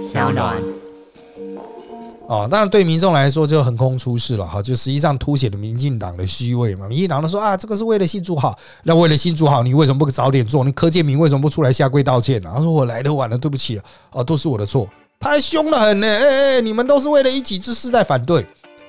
[0.00, 0.56] 小暖。
[2.26, 6.88] 哦，那对民众来说就横空出世了哈，就实际上凸显了民进党的虚伪嘛。
[6.88, 10.64] 民进党都说啊，这个是为了新竹好，那为了新竹好，你为什么不早点做？
[10.64, 12.50] 你柯建明为什么不出来下跪道歉呢？
[12.54, 13.78] 他说我来的晚了，对不起
[14.10, 16.06] 啊，都是我的错，太凶了很呢。
[16.06, 18.46] 哎哎，你们都是为了一己之私在反对，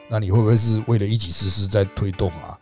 [0.09, 2.55] 那你会不会是为了一己之私在推动啊？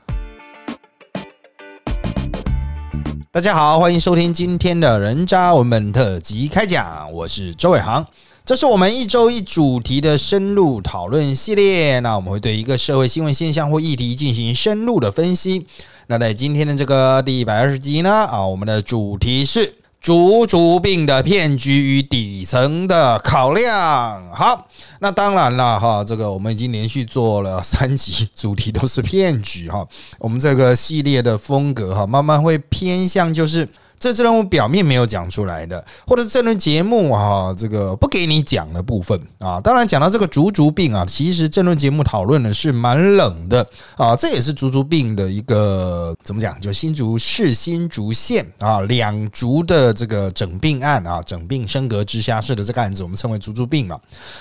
[3.31, 8.05] 大家好，欢迎收听今天的人渣文本特辑开讲，我是周伟航。
[8.49, 11.99] 这是我们一周一主题的深入讨论系列。
[11.99, 15.67] 那我们会对一个社会新闻现象或议题进行深入的分析。
[16.07, 24.33] 那在今天的这个第一百二十集呢，啊，我们的主题是“竹竹病的骗局与底层的考量”。
[24.33, 24.67] 好，
[24.99, 29.87] 那当然了，哈，这个我们已经连续做了三集，主题都是骗局，哈。
[30.17, 33.69] 我们这个系列的风格，哈，慢慢会偏向就是。
[33.99, 53.99] 这次任务表面没有讲出来的，或者是这轮节目啊，这个不给你讲的部分啊，当然讲到这个竹竹病啊，其实这轮节目讨论的是蛮冷的啊，这也是竹竹病的一个怎么讲，就新竹市新竹县啊两竹的这个整病案啊，整病升格直辖市的这个案子，我们称为竹竹病嘛。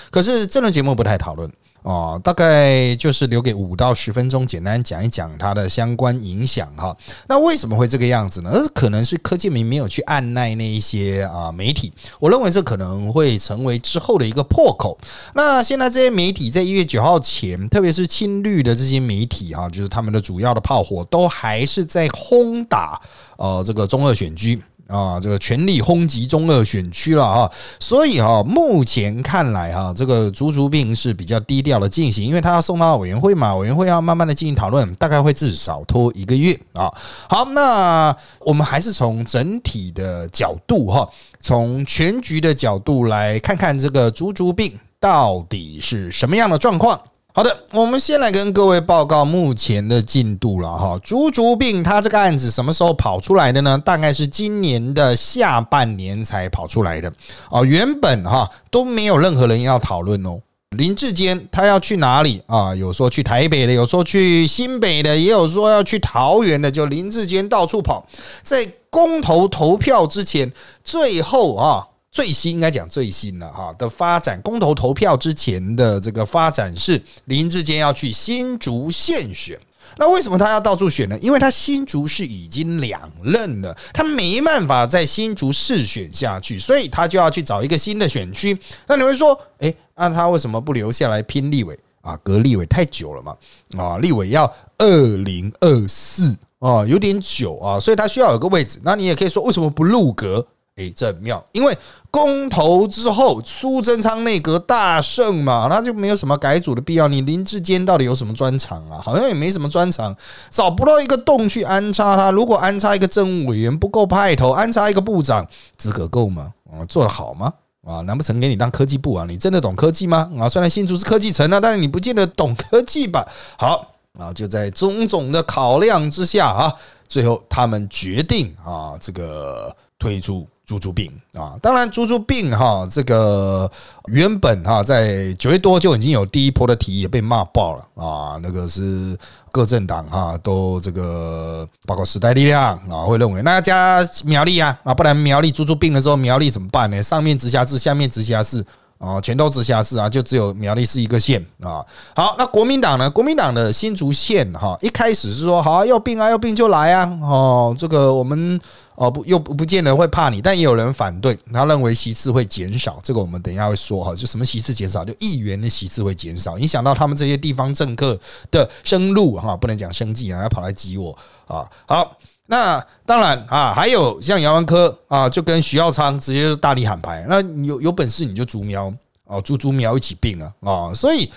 [0.09, 1.51] 可是这轮节目不太讨论。
[1.81, 6.95] 哦，大概就是留给五到十分钟，简单讲一讲它的相关影响哈。
[7.27, 8.51] 那为什么会这个样子呢？
[8.73, 14.97] 可能是柯建明没有去按耐那一些啊媒体，我认为这可能会成为之后的一个破口。
[15.33, 23.01] 那现在这些媒体在一月九号前，特别是亲绿的这些媒体哈，就是他们的主要的炮火都还是在轰打
[23.37, 24.61] 呃这个中二选区。
[24.89, 36.91] 啊，这个全力轰击中二选区了哈，所以哈，目前看来哈，这个足足病是比较低调的进行，因为他要送到委员会嘛，委员会要慢慢的进行讨论，大概会至少拖一个月啊。
[37.29, 41.07] 好，那我们还是从整体的角度哈，
[41.39, 46.99] 从全局的角度来看看这个足足病到底是什么样的状况。
[47.39, 50.99] 好的，我们先来跟各位报告目前的进度了哈。
[51.01, 53.77] 竹竹病他这个案子什么时候跑出来的呢？
[53.77, 57.09] 大概是今年的下半年才跑出来的
[57.49, 57.63] 哦。
[57.63, 60.41] 原本哈都没有任何人要讨论哦。
[60.75, 62.75] 林志坚他要去哪里啊？
[62.75, 66.69] 有说去台北的，有说去新北的，也有说要去桃园的。
[66.69, 68.05] 就林志坚到处跑，
[68.43, 70.51] 在公投投票之前，
[70.83, 71.85] 最后啊。
[72.11, 79.59] 最新应该讲最新了哈的发展，公投投票之前的这个发展是林志坚要去新竹县选，
[79.97, 81.17] 那为什么他要到处选呢？
[81.21, 88.57] 因为他新竹市已经两任了，他没办法在新竹市选下去，所以他就要去找一个新的选区。
[88.87, 92.17] 那你会说，诶，那他为什么不留下来拼立委啊？
[92.23, 93.37] 隔立委太久了嘛，
[93.77, 98.79] 啊，立委要二零二四啊，有点久啊，所以他需要有个位置。
[98.83, 100.47] 那你也可以说，为什么不入阁？
[100.79, 101.77] 诶，这很妙，因为。
[102.11, 107.07] 公投之后，苏贞昌内阁大胜嘛，那就没有什么改组的必要。
[107.07, 108.99] 你林志坚到底有什么专长啊？
[108.99, 110.15] 好像也没什么专长，
[110.49, 112.31] 找不到一个洞去安插他。
[112.31, 115.45] 如果安插一个政务委员不够派头，安插一个部长
[115.77, 116.51] 资格够吗？
[116.73, 117.53] 啊，做得好吗？
[117.85, 119.23] 啊，难不成给你当科技部啊？
[119.29, 120.31] 你真的懂科技吗？
[120.39, 123.23] 啊，虽然新竹是科技城啊，但是你不见得懂科技吧？
[123.55, 126.73] 好啊，就在种种的考量之下啊，
[127.07, 130.47] 最后他们决定啊，这个推出。
[130.69, 133.67] 猪猪病啊，当然猪猪病哈，这个
[134.05, 139.17] 原本哈在九月多就已经有第一波的提议被骂爆了啊，那个是
[139.51, 147.01] 各政党哈都这个包括时代力量啊会认为那加苗栗啊啊，不然苗栗猪猪病的时候苗栗怎么办呢？
[147.01, 148.63] 上面直辖市，下面直辖市。
[148.99, 151.79] 啊，全都直辖市啊，就只有苗栗是一个县啊。
[152.13, 153.09] 好，那国民党呢？
[153.09, 157.17] 国民党的新竹县哈，一开始是说好要病啊，要病就来啊。
[157.21, 158.59] 哦，这个我们
[158.99, 162.99] 哦不又不不见得会怕你，但也有人反对，他认为席次会减少。
[163.01, 168.19] 这个我们等一下会说哈，就什么席次减少，就议员的席次会减少，影响到他们这些地方政客
[168.51, 171.17] 的生路哈，不能讲生计啊，要跑来挤我
[171.47, 171.65] 啊。
[171.87, 172.17] 好。
[172.51, 177.23] 那当然啊，还有像姚文科啊，就跟徐耀昌直接就大力喊牌。
[177.29, 178.91] 那有有本事你就竹苗
[179.25, 180.91] 哦，竹竹苗一起并啊啊！
[180.91, 181.31] 所以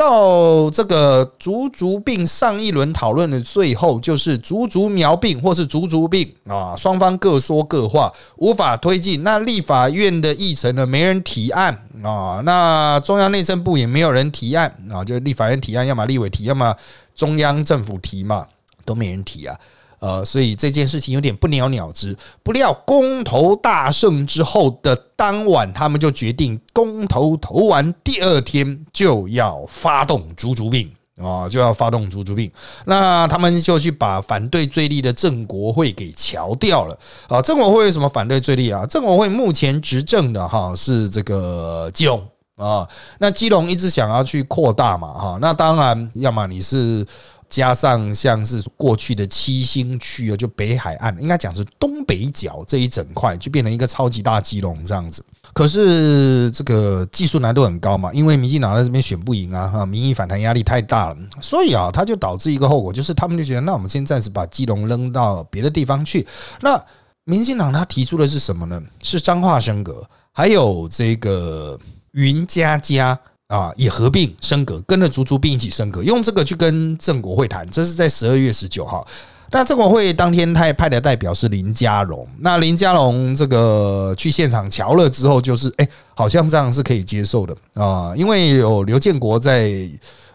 [0.00, 9.22] 到这个足足病上一轮讨论的最后，就是足足苗病或是足足病啊，双方各说各话，无法推进。
[9.22, 16.74] 那立法院的议程呢，没人提案啊，那中央内政部也没有人提案啊，就立法院提案，要么立委提，要么
[17.14, 18.46] 中央政府提嘛，
[18.86, 19.54] 都没人提啊。
[20.00, 22.16] 呃，所以这件事情有点不了了之。
[22.42, 32.50] 不料公投大胜之后的当晚，他们就决定公投投完第二天就要发动竹竹病啊，就要发动猪猪病。
[32.86, 36.98] 那他们就去把反对最力的郑国会给敲掉了
[37.28, 37.42] 啊。
[37.42, 38.86] 郑国会为什么反对最力啊？
[38.86, 42.26] 郑国会目前执政的哈是这个基隆
[42.56, 42.88] 啊，
[43.18, 47.06] 那基隆一直想要去扩大嘛哈，那当然要么你是。
[47.50, 55.22] 加上像是过去的七星区啊，就北海岸，应该讲是东北角这一整块，就变成一个超级大基隆这样子。
[55.52, 66.24] 可是这个技术难度很高嘛，因为民进党在这边选不赢啊，哈，民意反弹压力太大了，所以啊，它就导致一个后果，就是他们就觉得，那我们先暂时把基隆扔到别的地方去。
[66.60, 66.80] 那
[67.24, 68.80] 民进党他提出的是什么呢？
[69.02, 71.76] 是彰化升格，还有这个
[72.12, 73.18] 云家家。
[73.50, 79.04] 啊，也合并升格，跟着足足并一起升格，用这个去跟郑国会谈，这是在十二月十九号。
[79.50, 89.72] 那郑国会当天他也派的代表是林佳龙，那林佳龙这个去现场瞧了之后，就是哎，好像这样是可以接受的啊，因为有刘建国在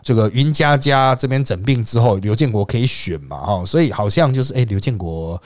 [0.03, 5.41] 这个云家家这边诊病之后，刘建国可以选嘛，哈，所以好像就是哎，刘建国。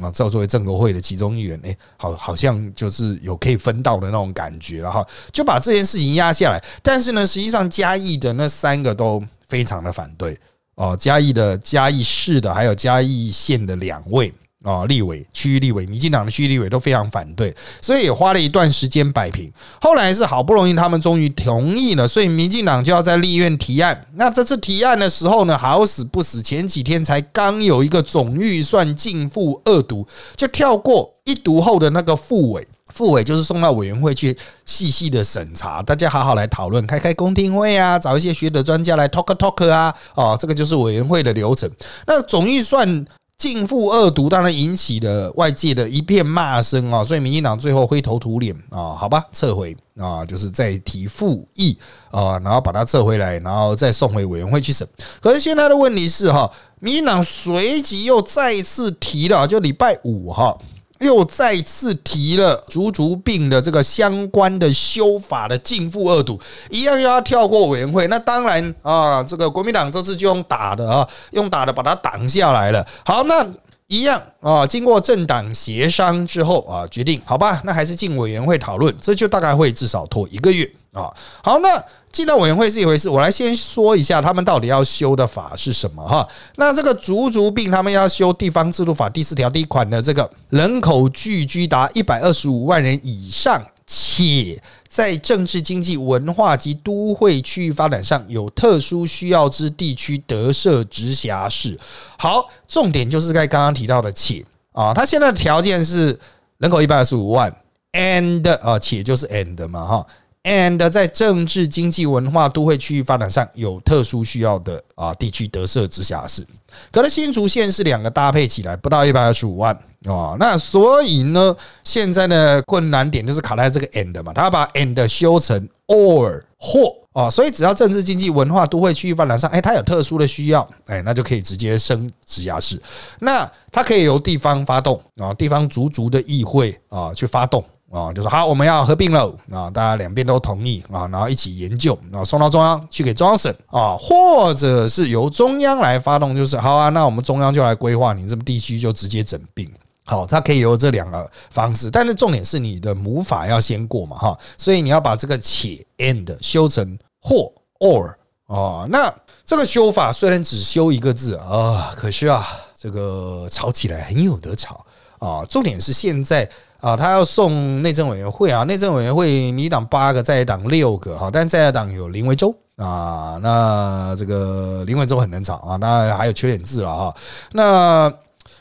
[0.00, 6.62] 啊，这作为郑国会的其中一员，哎，好，好像就是有可以分到的那种感觉了哈，就把这件事情压下来。
[6.82, 10.38] 但是呢，实际上嘉义的那三个都非常的反对
[10.76, 14.32] 哦，嘉义的嘉义市的，还有嘉义县的两位。
[14.62, 19.50] 啊，立委、区域立委、民进党的区域立委都非常反对，所以也花了一段时间摆平。
[19.80, 24.06] 后来是好不容易他们终于同意了，所以民进党就要在立院提案。
[24.16, 34.36] 那这次提案的时候呢，好死不死，前几天才刚有一个总预算进复二读，就跳过一读后的那个复委，复委就是送到委员会去
[34.66, 41.70] 细细的审查，大家好好来讨论，开开公听会啊，找一些学者专家来 talk talk 啊，哦，这个就是委员会的流程。
[42.06, 43.06] 那总预算。
[43.40, 47.02] 尽复恶毒，当然引起了外界的一片骂声啊！
[47.02, 51.78] 所以民进党最后灰头土脸啊，好吧，撤回啊，就是再提复议
[52.10, 54.86] 啊，然后把它撤回来，然后再送回委员会去审。
[55.22, 60.54] 可是现在的问题是哈，民进党随即又再次提了，就礼拜五哈。
[61.00, 68.06] 又再次提了足足病的这个相关的修法的进复二堵，一样又要跳过委员会。
[68.06, 72.86] 那当然啊，这个国民党这次就用打的啊，用打的把它挡下来了。
[73.04, 73.46] 好，那
[73.86, 81.10] 一样啊，经过政党协商之后啊，决定好吧，那还是进委员会讨论，这就大概会至少拖一个月啊。
[81.42, 81.82] 好，那。
[82.12, 86.28] 进到委员会是一回事，我来先说一下他们到底要修的法是什么哈。
[86.56, 101.78] 那这个足足病，他们要修地方制度法第四条第一款的这个人口聚居达一百二十五万人以上，且在政治、经济、文化及都会区域发展上有特殊需要之地区得设直辖市。
[102.18, 106.18] 好，重点就是在刚刚提到的且啊，他现在的条件是
[106.58, 107.54] 人口一百二十五万
[107.92, 110.06] ，and 啊，且就是 and 嘛哈。
[110.44, 116.46] And 在政治、经济、文化、都会区域发展上有特殊需要的啊地区得设直辖市，
[116.90, 119.74] 可能新竹县是两个搭配起来不到一百二十五万
[120.06, 121.54] 啊，那所以呢，
[121.84, 132.80] 现在的困难点就是卡在这个 and 嘛，他把 and 修成 or 或啊，所以只要政治、经济、文化、都会区域发展上，哎，它有特殊的需要，哎，那就可以直接升直辖市，
[133.18, 137.62] 那它可以由地方发动啊，地方足足的议会啊去发动。
[137.90, 149.68] 啊，就说好，我们要合并了啊，大家两边都同意啊，然后一起研究啊，送到中央去给中央审啊，或者是由中央来发动，就是好啊，那我们中央就来规划，你这么地区就直接整并，
[150.04, 158.14] 好，它可以有这两个方式，但是重点是你的母法要先过嘛，哈，所以你要把这个且 and 修成或 or
[158.46, 159.12] 啊，那
[159.44, 162.46] 这个修法虽然只修一个字啊，可是啊，
[162.78, 164.86] 这个吵起来很有得吵
[165.18, 166.48] 啊，重点是现在。
[166.80, 177.14] 啊，他要送内政委员会啊，内政委员会民党八个，在党六个哈，但在党有林维洲啊，那这个林维洲很难找啊，那还有缺点字了哈，
[177.52, 178.10] 那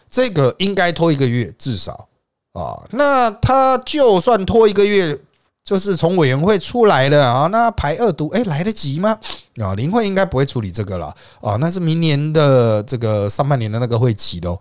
[0.10, 2.10] 这个应该拖一个月至少
[2.52, 5.18] 啊，那他就算拖一个月，
[5.64, 9.18] 就是从委员会出来了啊，那排二读哎来得及吗？
[9.62, 14.54] 啊，林会应该不会处理这个了啊，那是明年的这个上半年的那个会期的。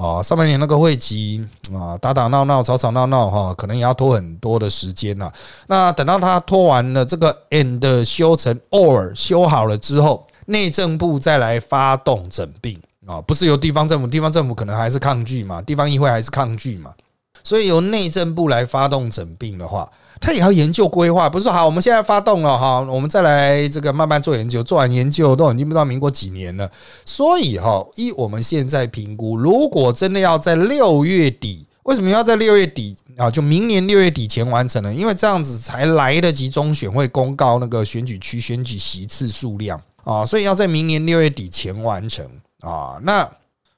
[0.00, 5.28] 啊，上半年那个会集啊，打打闹闹、吵吵闹闹哈，可能也要拖很多的时间呐。
[5.66, 16.94] 那等到他拖完了这个 and 修成 or 修好了之后，内政部再来发动整并啊，不是由地方政府，地方政府可能还是抗拒嘛，地方议会还是抗拒嘛，
[17.42, 19.90] 所以由内政部来发动整并的话。
[20.20, 26.70] 他也要研究规划，不是说好，我们现在发动了哈，我们再来这个慢慢做研究，做完研究都已经不知道民国几年了。
[27.04, 33.30] 所以哈，一我们现在评估，如果真的要在六月底，为什么要在六月底啊？
[33.30, 34.92] 就明年六月底前完成呢？
[34.94, 39.80] 因为这样子才来得及中选会公告那个选举区选举席次数量。
[40.04, 42.24] 啊，所以要在明年六月底前完成
[42.60, 42.98] 啊。
[43.02, 43.30] 那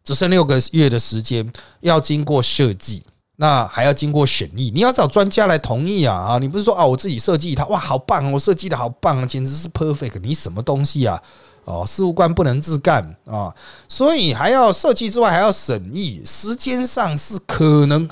[0.04, 3.02] 只剩六个月的时间，要经过设计，
[3.40, 6.38] 那还要经过审议，你要找专家来同意啊啊！
[6.38, 11.18] 你不是说啊，我自己设计一套，哇，好棒，我设计的好棒，简直是 perfect，你什么东西啊？
[11.64, 13.54] 哦，事务官不能自干啊，
[13.88, 18.06] 所以还要设计之外还要审议，时间上是可能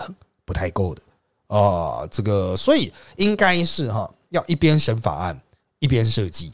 [0.46, 1.02] 不太够的
[1.48, 2.06] 啊。
[2.10, 5.38] 这个，所以应该是哈，要一边审法案，
[5.78, 6.50] 一边设计。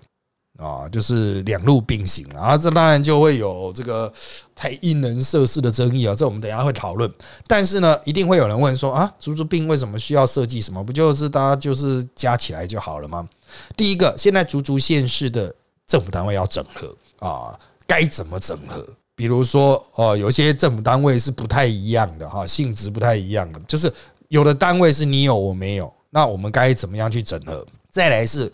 [0.57, 4.13] 啊，就是两路并行了啊，这当然就会有这个
[4.55, 7.13] 太因人设事的争议啊，这我们等一下会讨论。
[7.49, 10.83] 但是呢，一定会有人问说啊，足足病为什么需要设计什么？
[10.85, 13.29] 不就是大家就是加起来就好了吗？
[13.77, 15.53] 第一个，现在足足县市的
[15.89, 18.87] 政府单位要整合啊，该怎么整合？
[19.17, 23.93] 比如说哦，有些政府单位是不太一样的哈，性质不太一样的，就是
[24.29, 27.67] 有的单位是你有我没有，那我们该怎么样去整合？
[27.91, 28.53] 再来是。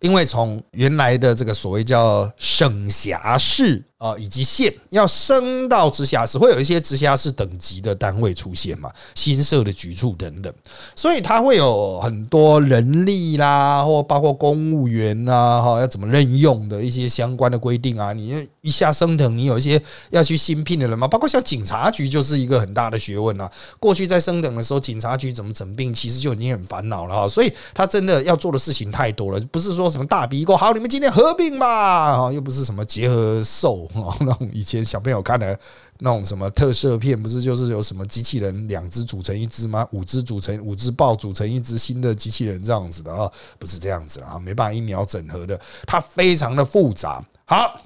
[0.00, 3.87] 因为从原来的这个所谓叫省辖市。
[3.98, 8.88] 啊，以及县要升到直辖市，会有一些直辖市等级的单位出现嘛？
[9.16, 10.54] 新设的局处等等，
[10.94, 18.12] 所以它会有很多人力啦，或包括公务员呐，哈，要怎么任用的一些相关的规定啊。
[18.12, 21.08] 你一下升等，你有一些要去新聘的人嘛？
[21.08, 23.50] 包括像警察局就是一个很大的学问啊。
[23.80, 27.26] 过去在升等的时候，警察局怎么整并，其实就已经很烦恼了哈。
[27.26, 33.87] 所以他真的要做的事情太多了，不是说什么大鼻沟，好，你们今天合并吧，啊，又不是什么结合受。
[33.94, 35.58] 哦，那种以前小朋友看的
[35.98, 39.86] 那种什么特摄片，不是就是有什么机器人两只组成一只吗？
[39.92, 43.30] 五只组成五只豹组成一只新的机器人这样子的啊？
[43.58, 47.24] 不是这样子啊，没办法一秒整合的，它非常的复杂。
[47.44, 47.80] 好，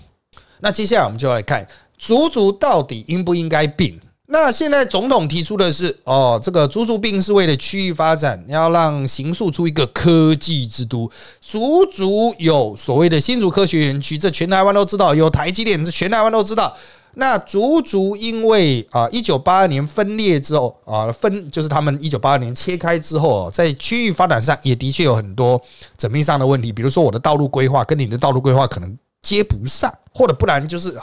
[0.60, 1.66] 那接下来我们就来看
[1.98, 4.00] 足足到底应不应该并。
[4.32, 11.10] 那现在总统提出的是，哦，这个足足并是为了区域发展，要让行塑出一个科技之都。
[11.42, 16.74] 足足有所谓的新竹科学园区，这全台湾都知道；有台积电，这全台湾都知道。
[17.16, 25.60] 那足足因为啊，一九八二年分裂之后啊，分就是他们一九八二年切开之后，在区域发展上也的确有很多
[25.98, 30.94] 缜密上的问题，比如说我的道路规划跟你的道路规划可能接不上，或者不然就是。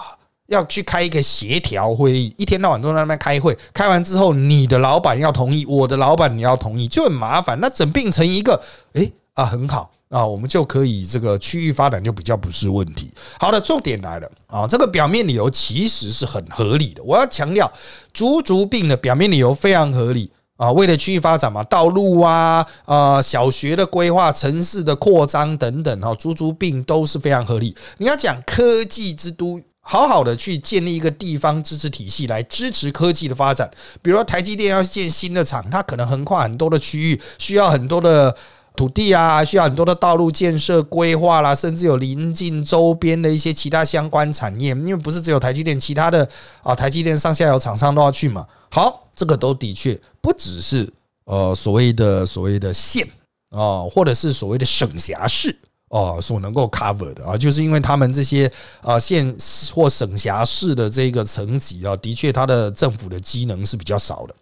[0.50, 7.58] 要去开一个协调会议，一天到晚都在那边开会，开完之后你的老板要同意，我的老板你要同意，就很麻烦。
[7.62, 8.60] 那整并成一个，
[8.94, 13.12] 诶啊，很好啊，我们就可以这个区域发展就比较不是问题。
[13.40, 17.04] 好的，重点来了啊，这个表面理由其实是很合理的。
[17.04, 17.72] 我要强调，
[18.12, 27.76] 足足病的表面理由非常合理啊，为了区域发展嘛，道路啊、啊小学的规划、城市的扩张等等哈，足足病都是非常合理。
[28.00, 29.62] 你要讲科技之都。
[29.92, 33.68] 好好的去建立一个地方支持体系来支持科技的发展，
[34.04, 38.38] 比如说台积电要建新的厂，它可能横跨很多的区域，需要很多的
[38.76, 46.30] 土地啊，需要很多的道路建设规划啦，甚至有邻近周边的一些其他相关产业，因为不是只有台积电，其他的
[46.62, 48.46] 啊台积电上下游厂商都要去嘛。
[48.70, 50.88] 好，这个都的确不只是
[51.26, 53.08] 呃所谓的所谓的县
[53.50, 55.58] 啊，或者是所谓的省辖市。
[55.90, 59.36] 哦，所能够 cover 的啊，就是因为他们这些啊县
[59.74, 64.36] 或省辖市的这个层级啊，的确它的政府的机能是比较少的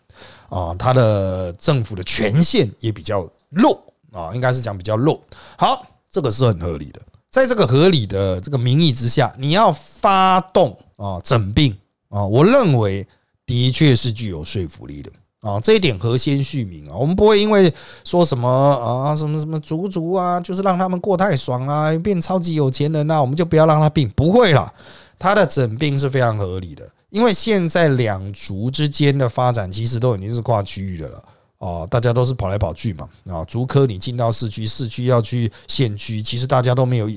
[0.49, 5.21] 啊，它的政府的权限也比较弱啊，应该是讲比较弱。
[5.57, 11.71] 好，这个是很合理的，在这个合理的这个名义之下，你要发动啊整并
[12.09, 13.07] 啊，我认为
[13.45, 15.09] 的确是具有说服力的。
[15.47, 17.73] 啊，这一点和先续名啊，我们不会因为
[18.03, 24.73] 说什么啊，什么什么族族啊，就是让他们过太爽啊，变超级有钱人啊，我们就不要让他病，不会啦，
[25.17, 31.23] 他的诊病是非常合理的，因为现在两族之间的发展其实都已经是跨区域的了
[31.59, 37.09] 哦，大家都是跑来跑去嘛啊，竹科你进到市区，市区要去县区，其实大家都没有，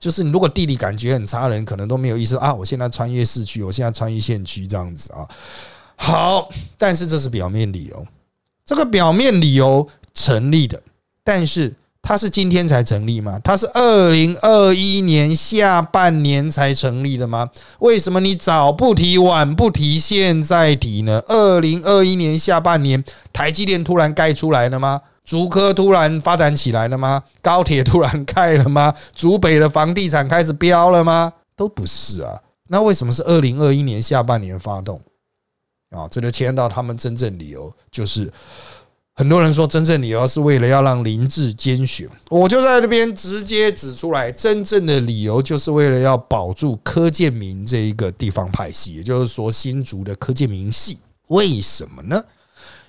[0.00, 5.26] 就是你如果地理感觉很差人，可能都没有意思啊，我现在穿越市区，我现在穿越县区这样子啊。
[5.96, 6.48] 好，
[6.78, 8.06] 但是这是表面理由，
[8.64, 10.82] 这个表面理由成立的，
[11.24, 13.40] 但是它是今天才成立吗？
[13.42, 17.50] 它是二零二一年下半年才成立的吗？
[17.80, 21.22] 为什么你早不提晚不提，现在提呢？
[21.26, 25.02] 二零二一年下半年，台积电突然盖出来了吗？
[25.24, 27.24] 竹科突然发展起来了吗？
[27.42, 28.94] 高铁突然盖了吗？
[29.12, 31.32] 竹北的房地产开始飙了吗？
[31.56, 35.00] 都不是啊，那为什么是二零二一年下半年发动？
[35.90, 38.32] 啊，这就牵到他们真正理由，就是
[39.14, 50.98] 很多人说真正理由是为了要让林志坚选，我就在那边直接指出来，真正的理由就是为了要保住柯建明这一个地方派系，也就是说新竹的柯建明系。
[51.28, 52.22] 为什么呢？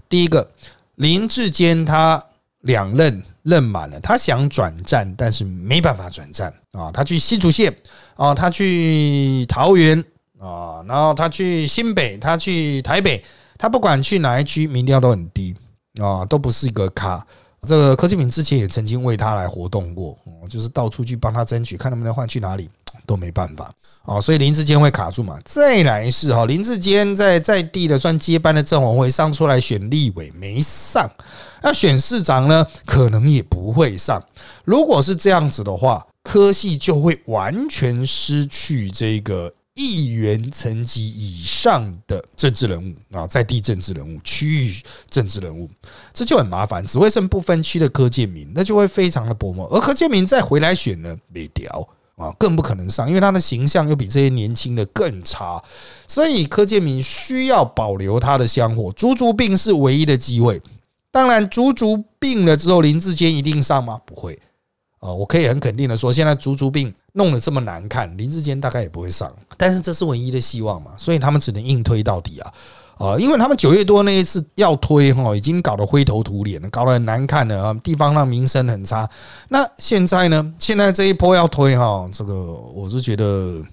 [0.09, 0.49] 第一个，
[0.95, 2.23] 林志坚他
[2.61, 6.91] 两任任满了，他想转战，但是没办法转战啊。
[6.91, 7.75] 他去新竹县
[8.15, 10.03] 啊，他去桃园
[10.39, 13.23] 啊，然后他去新北，他去台北，
[13.57, 15.55] 他不管去哪一区，民调都很低
[15.99, 17.25] 啊，都不是一个咖。
[17.65, 20.15] 这个柯建铭之前也曾经为他来活动过，
[20.47, 22.69] 就是到处去帮他争取，看能不能换去哪里，
[23.05, 23.69] 都没办法
[24.03, 24.21] 啊。
[24.21, 25.37] 所以林志坚会卡住嘛？
[25.43, 31.09] 再来是哈，林志坚在在地的算接班的政委会上出来选立委没上，
[31.63, 34.23] 那选市长呢，可能也不会上。
[34.63, 39.51] 如果是这样子的话，科系就会完全失去这个。
[39.77, 44.75] 议员层级以上的政治人物啊，在地政治人物、区域
[45.07, 45.69] 政治人物，
[46.11, 46.83] 这就很麻烦。
[46.83, 49.67] 只会剩不分区的柯建明，那就会非常的薄膜。
[49.67, 55.63] 而柯建明再回来选呢，没掉啊，更不可能上，因为他的形象又比这些年轻的更差。
[56.07, 58.91] 所以柯建明需要保留他的香火。
[58.93, 60.59] 足足病是唯一的机会。
[61.11, 63.99] 当然，足足病了之后，林志坚一定上吗？
[64.07, 64.39] 不会
[64.97, 66.91] 啊，我可以很肯定的说，现在足足病。
[67.17, 72.53] 弄得这么难看，林志坚大概也不会上，但是这是唯一的希望嘛，所以他们只能硬推到底啊
[72.99, 73.17] 啊！
[73.17, 79.09] 因为他们九月多那一次要推哈，已经搞得灰头土脸了，搞得很难看了啊，地方让名声很差。
[79.49, 80.53] 那现在呢？
[80.59, 83.63] 现在这一波要推哈，这个我是觉得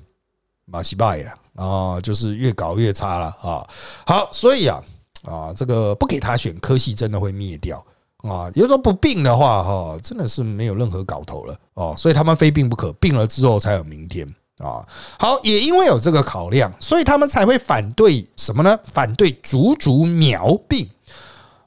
[0.64, 3.66] 马西拜了啊，就是越搞越差了啊。
[4.06, 4.80] 好，所以啊
[5.24, 7.84] 啊，这个不给他选，科系真的会灭掉。
[8.26, 14.26] 啊，有时候不病的话，哈，真的是没有任何搞头了哦，所以他们非病不可，病了之后才有明天
[14.56, 14.80] 啊。
[15.18, 18.78] 好，也因为有这个考量，所以他们才会反对什么呢？
[18.94, 20.88] 反对足足苗病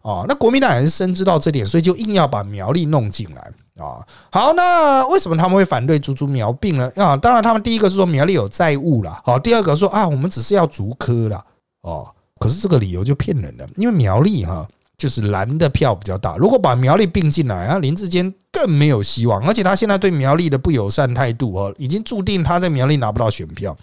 [0.01, 0.25] 啊。
[0.27, 4.01] 那国民党也是深知到这点，所以就硬要把苗栗弄进来啊。
[4.31, 6.91] 好，那为什么他们会反对足足苗病呢？
[6.95, 11.45] 啊，当然他们第一个是说苗栗有债务了，好，第二个说啊，我们只是要足科了
[11.81, 12.07] 哦。
[12.39, 14.67] 可是这个理由就骗人的，因为苗栗哈。
[14.97, 19.45] 就是蓝的票比较大，如果把苗栗并进来啊，林志坚更没有希望。
[19.47, 23.77] 而且他现在对苗栗的不友善态度哦，已经注定他在苗栗拿不到选票，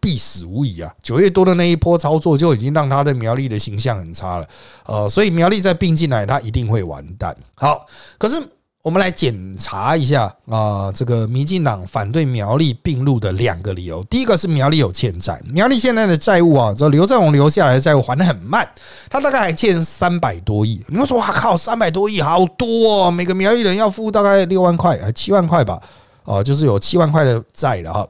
[0.00, 0.92] 必死无疑啊！
[1.00, 4.48] 九月多的那一波操作就已经让他的苗栗的形象很差了，
[4.86, 7.36] 呃，所以苗栗再并进来，他一定会完蛋。
[7.54, 7.86] 好，
[8.18, 8.42] 可是。
[8.88, 14.02] 我们来检查一下啊，这个民进党反对苗栗并入的两个理由。
[14.04, 18.66] 第一个是苗栗有欠债，苗栗现在的债务啊，这刘振宏留下来的债务还的很慢，
[19.10, 20.82] 他大概还欠三百多亿。
[20.88, 25.78] 你会说哇靠，三百多亿好多哦，每个苗栗人要付大概六万块，七万块吧，
[26.24, 28.08] 哦，就是有七万块的债了哈。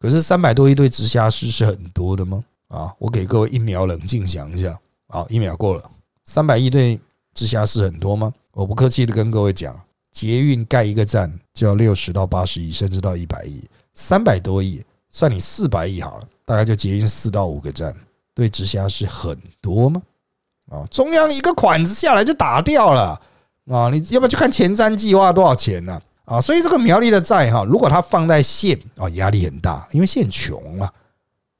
[0.00, 2.42] 可是三百多亿对直辖市是很多的吗？
[2.66, 5.84] 啊，我给各位一秒冷静想一下，好，一秒过了，
[6.24, 6.98] 三百亿对
[7.32, 8.32] 直辖市很多吗？
[8.52, 9.80] 我不客气的跟各位讲，
[10.12, 17.94] 捷运盖一个站就要六十到八十亿，甚至到一百亿，三百多亿，算你四百亿好了，大概就捷运四到五个站，
[18.34, 20.02] 对直辖市很多吗？
[20.70, 23.20] 啊，中央一个款子下来就打掉了
[23.70, 23.88] 啊！
[23.88, 26.00] 你要不要去看前瞻计划多少钱呢？
[26.24, 30.90] 啊，所以这个苗栗的债哈，如果它放在县啊，压力很大，因为县穷嘛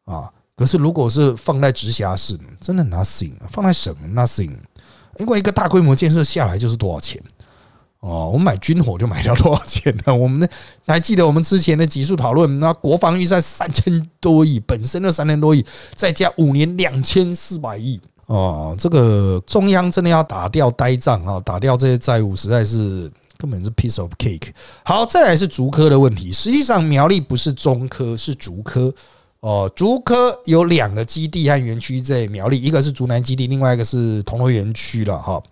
[0.04, 0.32] 啊。
[0.56, 4.54] 可是如果是放在直辖市，真的 nothing，放在省 nothing。
[5.20, 7.22] 因为一个大规模建设下来就是多少钱
[8.00, 8.30] 哦？
[8.32, 10.14] 我们买军火就买掉多少钱呢？
[10.14, 10.48] 我们
[10.86, 24.50] 还记得我们之前的几数讨论，那国防预算三千多亿，本身的三千多亿，再加五年两千四百亿哦，这个中央真的要打掉呆账啊，打掉这些债务，实在是根本是 piece of cake。
[24.84, 28.92] 好，再来是竹科的问题，实际上苗栗不是中科，是竹科。
[29.40, 35.42] 哦，竹科有两个基地和园区在苗栗，一个是竹南基地，另外一个是铜锣园区了哈。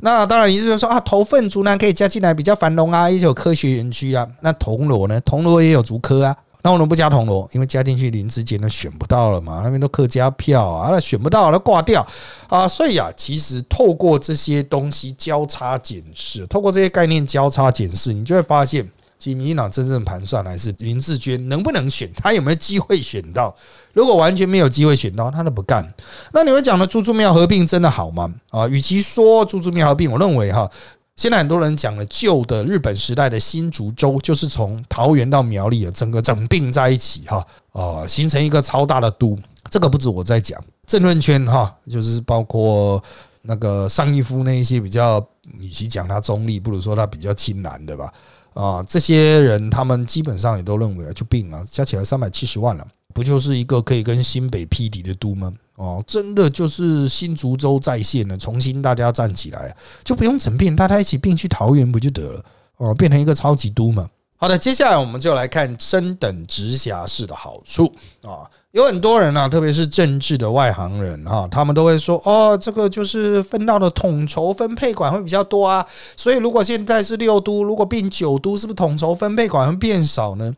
[0.00, 4.28] 那当然，你是说啊，头份竹南可以加进来比较繁荣啊，也有科学园区啊。
[4.42, 5.18] 那铜锣呢？
[5.22, 6.36] 铜锣也有竹科啊。
[6.62, 7.48] 那我们不加铜锣？
[7.54, 12.06] 因为加进去林志坚都选不到了嘛，那边都客家票啊，那选不到，那挂掉
[12.46, 12.68] 啊。
[12.68, 18.86] 所以啊，其实透过这些东西交叉检视，透过这些概念交叉检视，你就会发现。
[19.20, 23.54] 其实民进党真正盘算还是林志娟能不能选，他有没有机会选到？
[23.92, 25.86] 如果完全没有机会选到，他都不干。
[26.32, 28.32] 那你会讲的猪猪庙合并真的好吗？
[28.48, 30.68] 啊，与其说猪猪庙合并，我认为哈，
[31.16, 39.38] 现在很多人讲了旧的日本时代的新竹州，就是从桃园到苗栗的整个整并在一起哈，啊，形成一个超大的都。
[39.70, 43.00] 这个不止我在讲，政论圈哈，就是包括
[43.42, 45.22] 那个上一夫那一些比较，
[45.58, 48.10] 与其讲他中立，不如说他比较亲蓝的吧。
[48.54, 55.52] 啊，这些人他们基本上也都认为啊，就病了，加起来三百七十万了，不就是一个可以跟新北匹敌的都吗？
[55.76, 62.44] 哦，真的就是新竹州在线了，重新大家站起来，就不用整病，大家一起并去桃园不就得了？
[62.76, 64.08] 哦，变成一个超级都嘛。
[64.36, 68.48] 好的，接下来我们就来看升等直辖市的好处啊。
[68.72, 75.84] 有很多人啊，特别是政治的外行人哈，他们都会说：“哦，这个就是分到的统筹分配管会比较多啊。”
[76.16, 80.54] 所以，如果现在是六都，如果变九都，是不是统筹分配管会变少呢？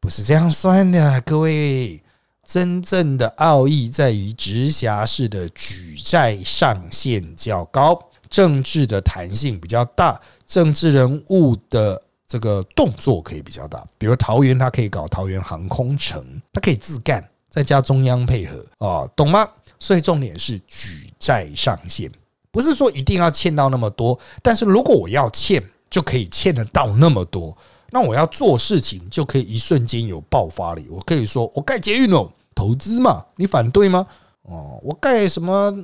[0.00, 2.02] 不是这样算的，各位。
[2.48, 13.84] 真正的奥义在于直辖市的举债上限较高，政治的弹性比较大，政治人物的这个动作可以比较大。
[13.98, 17.28] 比如桃园，它可以搞桃园航空城，它可以自干。
[17.56, 19.48] 再加中央配合啊，懂吗？
[19.80, 22.12] 所以重点是举债上限，
[22.50, 27.56] 不是说一定要欠到那么多，但是如果我要欠，就可以欠得到那么多，
[27.92, 30.86] 那我要做事情就可以一瞬间有爆发力。
[30.90, 34.06] 我可以说我盖捷运哦，投资嘛，你反对吗？
[34.42, 35.74] 哦，我盖什么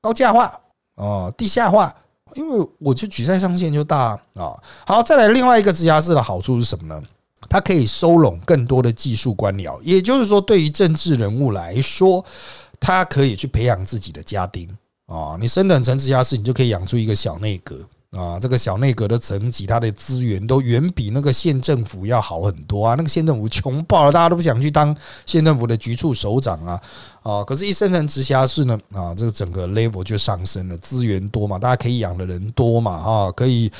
[0.00, 0.58] 高价化
[0.94, 1.94] 哦，地下化，
[2.36, 4.58] 因为我就举债上限就大啊。
[4.86, 7.06] 好，再来另外一个直辖市的好处是什么呢？
[7.48, 12.24] 他可以收拢更多的技术官僚，也就是说，对于政治人物来说，
[12.80, 14.68] 他可以去培养自己的家丁
[15.06, 15.36] 啊。
[15.40, 17.78] 你升等成直辖市，你就可以养出一个小内阁。
[18.16, 22.94] 啊，这个小内阁的层级，它的资源都远比那个县政府要好很多啊！
[22.96, 26.80] 那个县政府穷爆了，大家都不想去当县政府的局处首长啊！
[27.22, 33.70] 啊，可是，一升成直辖市呢，啊，这个整个 level 就上升了，资源多嘛，大家可以养的人多嘛，啊，可以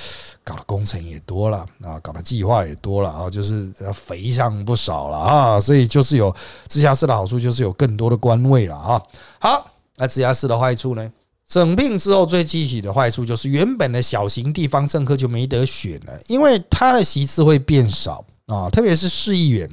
[0.45, 5.59] 搞的工程也多了啊，搞的计划也多了啊，就是肥上不少了啊！
[5.59, 6.35] 所以，就是有
[6.69, 9.01] 直辖市的好处，就是有更多的官位了啊！
[9.39, 11.11] 好，那直辖市的坏处呢？
[11.49, 19.67] 整并之后，最具体的坏处就是原本的小型地方政客就没得选了，因为他的席次会变少啊，特别是市议员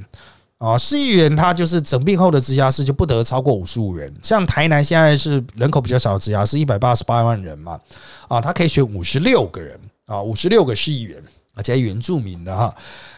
[0.56, 4.10] 啊，市议员他就是整并后的直辖市就不得超过五十五人。
[4.22, 7.78] 像台南现在是人口比较少的直辖市，一百八十八万人嘛，
[8.26, 11.22] 啊，他可以选五十六个人啊，五十六个市议员，
[11.54, 12.74] 而且原住民的哈。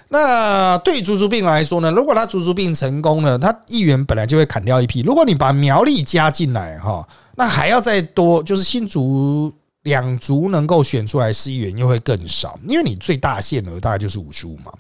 [0.09, 5.03] 那对竹竹病来说呢，如果他足足病成功了，他议员本来就会砍掉一批。
[5.03, 7.07] 如果你把苗栗加进来哈。
[7.39, 9.53] 那还要再多，就是新竹
[9.85, 14.73] 两族能够选出来市议员又会更少，因为你最大限额大概就是五十五嘛，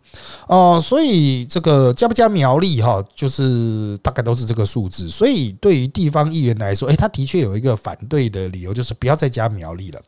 [0.49, 5.09] 哦，所以这个加不加苗栗哈，就是大概都是这个数字。
[5.09, 10.03] 所以对于地方议员来说，诶，他的确有一个反对的理由，就是不要再加苗栗了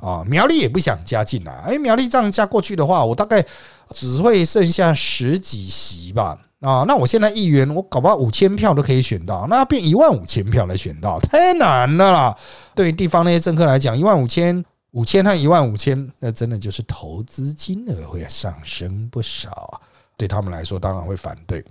[0.00, 3.44] 啊，苗栗也不想加进来，诶，苗栗这样加过去的话，我大概
[3.90, 6.38] 只会剩下十几席吧。
[6.62, 12.38] 啊，那我现在议员，我搞不好五千票都可以选到，那要变一万五千票来选到，太难了啦！
[12.72, 19.80] 对于地方那些政客来讲，一万五千、五千和一万五千，那真的就是投资金额会上升不少，
[20.16, 21.64] 对他们来说当然会反对。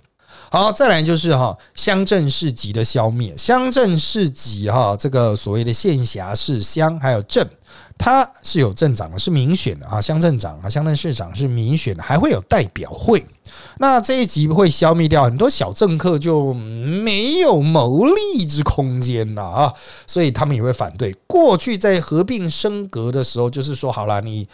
[0.50, 7.48] 好，再来就是哈乡镇市级的消灭，乡镇市级哈这个所谓的县辖市乡还有镇。
[8.02, 13.24] 他是有镇长的，是民选的啊，乡镇长啊，乡镇市长是民选的，还会有代表会。
[13.78, 19.72] 那这一集会消灭掉很多小政客，就没有谋利之空间了啊，
[20.04, 21.12] 所以他们也会反对。
[21.28, 24.48] 过去在合并升格的时候，就是说好了，你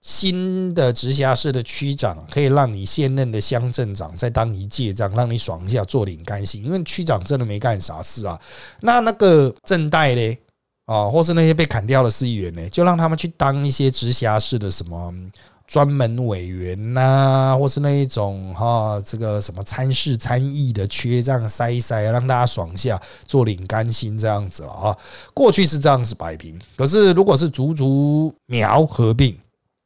[0.00, 8.40] 新的直辖市的区长可以让你现任的乡镇长再当一届，这样让你爽一下，坐领干薪，因为区长真的没干啥事啊。
[8.80, 10.38] 那那个正代嘞？
[10.92, 15.10] 啊，或是那些被砍掉的市议员呢，就让他们去当一些直辖市的什么
[15.66, 24.94] 专门委员呐，或是那一种哈，这个什么参事参议的缺，这样塞一塞，让大家爽下，做领干薪这样子了啊。
[25.32, 29.34] 过去是这样子摆平，可是如果是足足苗合并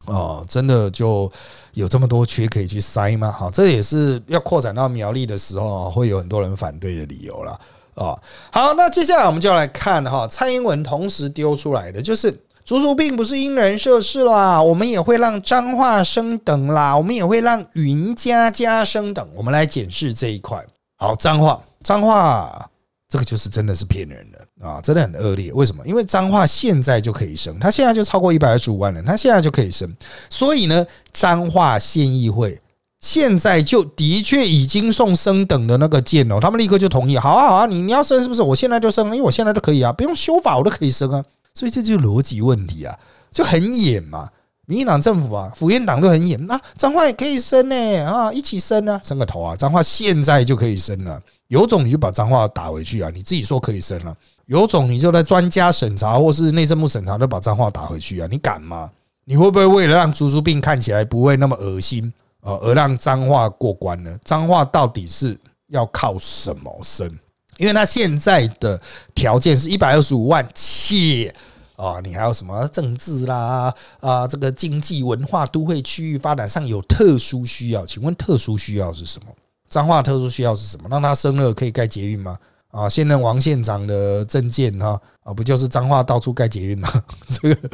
[0.07, 1.31] 啊，真的就
[1.75, 3.31] 有这么多缺可以去塞吗？
[3.31, 7.61] 好，这也是要扩展到苗栗的时候，会有很多人反对的理由了。
[7.97, 8.17] 啊，
[8.53, 12.31] 好，那接下来我们就来看哈，蔡英文同时丢出来的就是
[12.63, 20.63] 足足并不是因人设事啦，我们也会让彰化升等啦，我们也会让云家家升等，我们来检视这一块。
[20.99, 22.69] 好，彰化，彰化
[23.09, 25.53] 这个就是真的是骗人的啊，真的很恶劣。
[25.53, 25.87] 为什么？
[25.87, 29.91] 因为彰化现在就可以升，他现在就超过一百二十五万人，他现在就可以升，
[30.29, 32.61] 所以呢，彰化县议会。
[33.07, 38.43] 现在就的确已经送升等的那个件哦，他们立刻就同意，好啊好啊，你你要升是不是？
[38.43, 42.99] 我现在就升，因为我现在都可以啊，不用修法我都可以升啊，所以这就是逻辑问题啊，
[43.31, 44.29] 就很野嘛。
[44.67, 54.13] 民进党政府啊，府院党都很演啊，脏话也可以升呢啊，一起升啊，升个头啊，脏话现在就可以升了，有种你就把脏话打回去啊，你自己说可以升了，
[54.47, 58.91] 有种你就在专家审查或是内政部审查都把脏话打回去啊，你敢吗？
[59.25, 62.13] 你会不会为了让猪猪病看起来不会那么恶心？
[62.47, 64.17] 呃，而让脏话过关呢？
[64.25, 67.19] 脏话到底是要靠什么生？
[67.59, 68.81] 因为他现在的
[69.15, 71.35] 条件是一百二十五万，且
[71.75, 77.85] 啊，你还有什么政治啦啊，这个经济文化都会区域发展上有特殊需要？
[77.85, 79.35] 请问特殊需要是什么？
[79.69, 80.89] 彰化特殊需要是什么？
[80.89, 82.39] 让他生了可以盖捷运吗？
[82.71, 86.89] 啊，现任王县长的证件哈啊，不就是彰化到处盖捷运吗？
[87.29, 87.71] 这个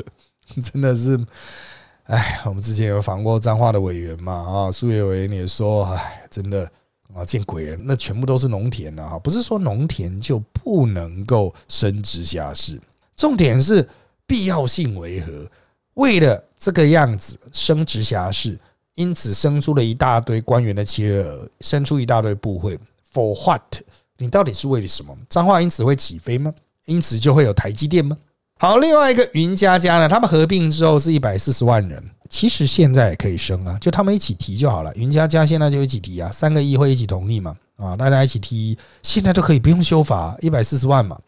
[0.63, 1.19] 真的是，
[2.13, 6.71] 哎，我们之前有访过彰化的委员嘛啊，苏委员也说，哎，真的
[7.15, 12.79] 啊，见鬼了，那全部都是农田啊，不是说农田就不能够升直辖市，
[13.17, 13.89] 重点是
[14.27, 15.51] 必要性为何？
[15.95, 18.61] 为了这个样子升直辖市，
[18.95, 22.79] 因此生出了一大堆官员的妻儿，生出一大堆部会
[23.11, 23.81] ，for what？
[24.19, 25.17] 你到底是为了什么？
[25.31, 26.53] 彰化因此会起飞吗？
[26.85, 28.15] 因此就会有台积电吗？
[28.63, 34.95] 好，另外一个云家家呢，他们合并之后是一百四十万人，其实现在也可以升啊，就他们一起提就好了。
[34.95, 41.19] 云家家现在就一起提啊，三个议会一起同意嘛，啊，大家一起提，现在都可以不用修法，一百四十万嘛，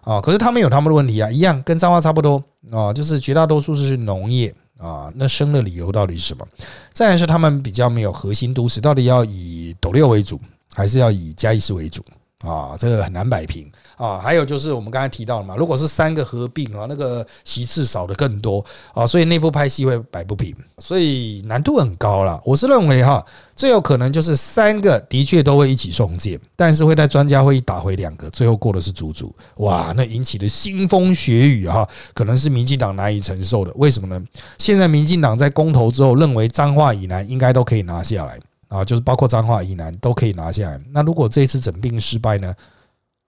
[0.00, 6.44] 啊，可是他们有他们的问题啊，一样跟彰化差不多啊，就是绝大多数是农业啊，那升的理由到底是什么？
[6.92, 10.40] 再来是他们比较没有核心都市，到底要以斗六为主，
[10.74, 12.04] 还是要以嘉义市为主？
[12.40, 14.18] 啊，这个很难摆平啊！
[14.18, 22.40] 还有就是我们刚才提到了嘛，如果是三个合并啊，那个席次少的更多啊，所以内部拍戏会摆不平，所以难度很高了。
[22.42, 23.22] 我是认为哈，
[23.54, 29.30] 最有可能就是三个的确都会一起送件，但是会在专家会议打回两个，最后过的是足足。
[29.56, 33.72] 哇，那引起的腥风血雨哈，可能是民进党难以承受的。
[33.74, 34.26] 为什么呢？
[34.56, 38.40] 现在民进党在公投之后认为彰化以南应该都可以拿下来。
[38.68, 40.80] 啊，就是包括脏话以南都可以拿下来。
[40.92, 42.54] 那如果这一次整并失败呢？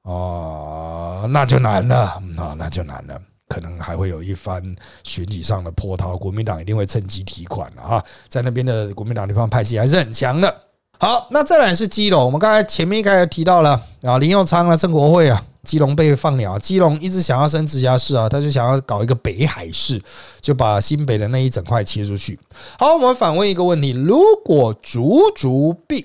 [0.02, 3.20] 哦，那就难了啊，那就难了。
[3.48, 4.62] 可能还会有一番
[5.04, 8.04] 选举上的波涛，国民党一定会趁机提款了啊。
[8.28, 10.54] 在那边的国民党地方派系还是很强的。
[10.98, 15.44] 好，那再来是基隆，我们刚才前面一开始提到了啊，林佑昌啊，郑国会啊。
[15.64, 20.02] 基隆被放鸟，基隆一直想要升直辖市啊，他就想要搞一个北海市，
[20.40, 22.36] 就把新北的那一整块切出去。
[22.80, 26.04] 好，我们反问一个问题：如果竹竹并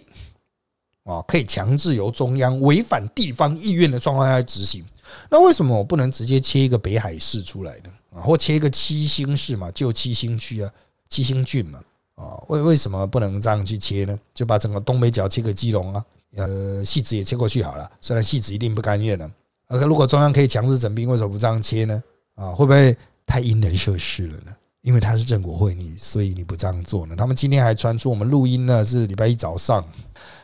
[1.08, 4.84] 啊，可以强制由中央违反地方意愿的状况下执行，
[5.32, 7.90] 那为什么我不能直接切一个北海市出来呢？
[8.14, 10.70] 啊，或切一个七星市嘛，就七星区啊，
[11.08, 11.80] 七星郡嘛，
[12.16, 14.20] 啊，为为什么不能这样去切呢？
[14.34, 19.32] 就把整个东北角切个基隆啊，呃，戏子也切过去好了，虽然戏子一定不甘愿的。
[19.70, 22.04] 而如果中央可以强制整兵，为什么不这样切呢？
[22.36, 24.56] 啊，会不会太因人设事了呢？
[24.82, 27.16] 因为他是郑国会，你所以你不这样做呢？
[27.18, 29.86] 他们今天还传出我们录音呢，是礼拜一早上，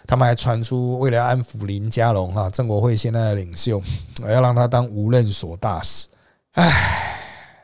[0.07, 3.81] 他们还传出为了安抚林佳龙哈，郑国会现在的领袖，
[4.23, 6.07] 我要让他当无任所大使。
[6.53, 7.17] 唉，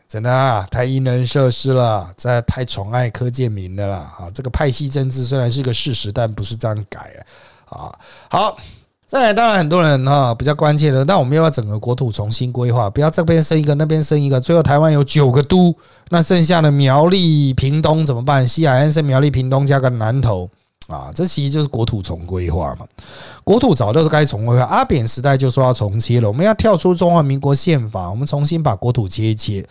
[0.07, 4.29] 真的啊，太因人设施了，这太宠爱柯建明的了啊！
[4.33, 7.23] 这个派系政治虽然是个事实，但不是这样改
[7.65, 7.93] 啊。
[8.29, 8.57] 好。
[9.09, 15.75] 再来，当然很多人哈比较关切的，那我们又要整个国土重新规划，不要这边生一个，那边生一个，最后台湾有九个都，
[16.09, 18.47] 那剩下的苗栗、屏东怎么办？
[18.47, 20.47] 西海岸生苗栗、屏东加个南投
[20.89, 22.85] 啊，这其实就是国土重规划嘛。
[23.43, 29.63] 国土早就是该重规划，阿扁时代就说要重切了，我们要跳出中华民国宪法，我们重新把国土切一切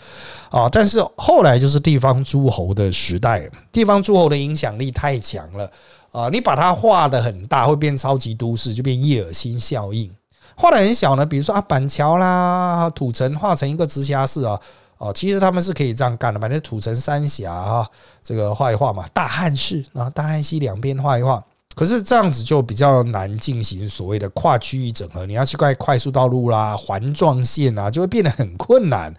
[0.48, 0.68] 啊。
[0.70, 5.70] 但是后来就是地方诸侯的时代，地方诸侯的影响力太强了。
[6.10, 10.08] 啊，你把它画的很大，会变超级都市，就变叶尔辛效应；
[10.56, 14.58] 画的很小呢，比如说啊，板桥啦、土城画成一个直辖市啊，
[14.98, 17.86] 哦，其实他们是可以这样干的，把那土城三峡啊，
[18.22, 21.42] 这个画一画嘛，大汉市啊，大汉溪两边画一画。
[21.74, 29.14] 可是这样子就比较难进行所谓的跨区域整合，你要去盖快速道路啦、环状线啊，就会变得很困难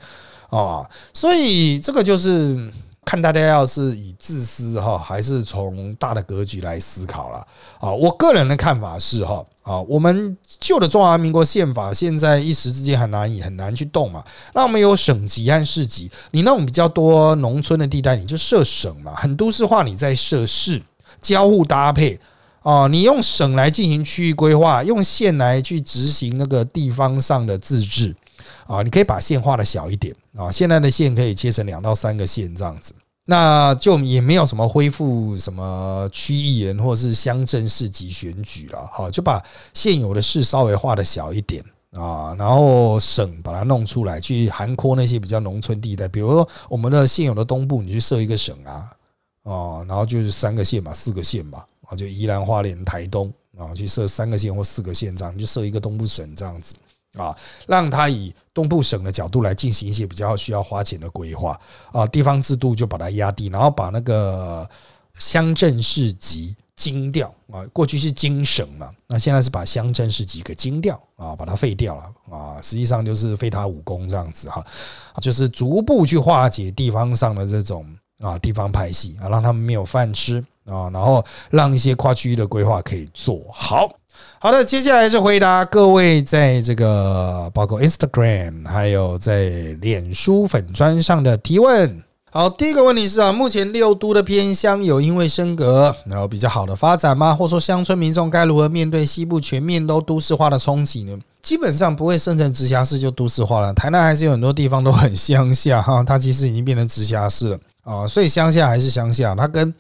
[0.50, 0.88] 啊。
[1.14, 2.72] 所以这个就是。
[3.06, 7.38] 看大家要是以自私哈，还是从大的格局来思考了
[7.80, 7.92] 啊？
[7.92, 14.24] 我个人的看法是哈啊，我们旧的中华民国宪法现在一时之间很难以很难去动嘛。
[14.54, 20.82] 那我们有省级和市级，你那种比较多农村的地带，你就设省嘛；很都市化，你在设市，
[21.22, 22.20] 交互搭配
[22.62, 22.88] 啊。
[22.88, 28.16] 你用省来进行区域规划，用县来去执行那个地方上的自治。
[28.68, 32.94] 啊，你可以把线画的小一点啊，现在的线可以切成两到三个线这样子，
[33.26, 48.92] 那就也没有什么恢复什么区议员或是乡镇市级选举了，好，就把现有的市稍微画的小一点啊，然后省把它弄出来，去涵括那些比较农村地带，比如说我们的现有的东部，你去设一个省啊，
[49.44, 56.76] 哦，然后就是三个县嘛，四个县吧，啊，就宜兰花莲台东啊，去设三个县或四个县这样，就设一个东部省这样子。
[57.18, 57.36] 啊，
[57.68, 61.60] 让他以东部省的角度来进行一些比较需要花钱的规划
[61.92, 64.70] 啊，地方制度就把它压低，然后把那个
[65.16, 74.64] 乡镇市级精掉啊，过去是精省嘛，那现在是把乡镇市级给精掉啊，把它废掉了啊，实际上就是废他武功这样子哈，
[75.20, 77.86] 就是逐步去化解地方上的这种
[78.20, 83.92] 啊地方派系啊，让他们没有饭吃啊，然后让一些跨区域的规划可以做好。
[84.42, 89.50] 好的，接下来是回答各位在这个包括 Instagram 还有在
[89.82, 92.02] 脸书粉砖上的提问。
[92.32, 97.36] 好，第一个问题是啊，目前六都的偏乡有因为升格然后比较好的发展吗？
[97.36, 101.20] 或者说乡村民众该如何面对西部全面都都市化的冲击呢？
[101.42, 109.74] 基本上不会生成直辖市就都市化了，台南还是有很多地方都很乡下哈，它其实已经变成直辖市了啊，所以乡下还是乡下，它跟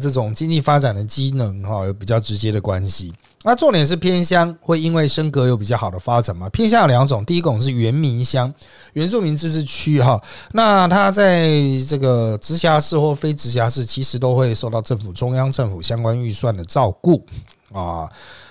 [0.00, 3.12] 这种经济发展的机能哈有比较直接的关系。
[3.42, 6.48] 那重点是偏乡会因为升格有比较好的发展吗？
[6.50, 8.52] 偏乡有两种，第一种是原民乡，
[8.92, 10.22] 原住民自治区哈，
[10.52, 11.48] 那它在
[11.88, 17.24] 这个直辖市或非直辖市，其实都会受到政府中央政府相关预算的照顾
[17.72, 18.06] 啊。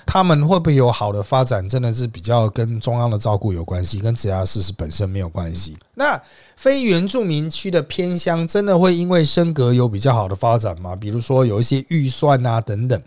[0.08, 5.78] 他们会不会有好的发展，真的是比较跟中央的照顾有关系，跟直辖市是本身没有关系。
[5.93, 6.19] 那
[6.56, 10.95] 非原住民区的偏乡，真的会因为升格有比较好的发展吗？
[10.95, 12.99] 比如说有一些预算啊等等。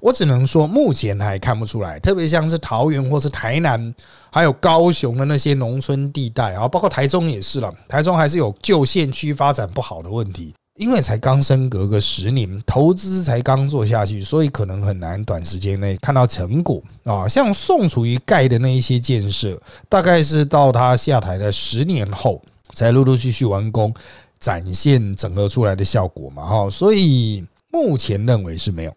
[0.00, 1.98] 我只能说，目前还看不出来。
[1.98, 3.94] 特别像是桃园或是台南，
[4.30, 7.72] 还有高雄的那些农村地带啊，包括台中也是了。
[7.88, 17.26] 台中还是有旧县区发展不好的问题，因为才刚升格个十年，投资才刚做下去，所以可能很难短时间内看到成果啊。
[17.26, 22.42] 像宋楚瑜盖的那一些建设，大概是到他下台的十年后，
[22.74, 23.92] 才陆陆续续完工，
[24.38, 26.44] 展现整合出来的效果嘛。
[26.44, 28.94] 哈，所以目前认为是没有。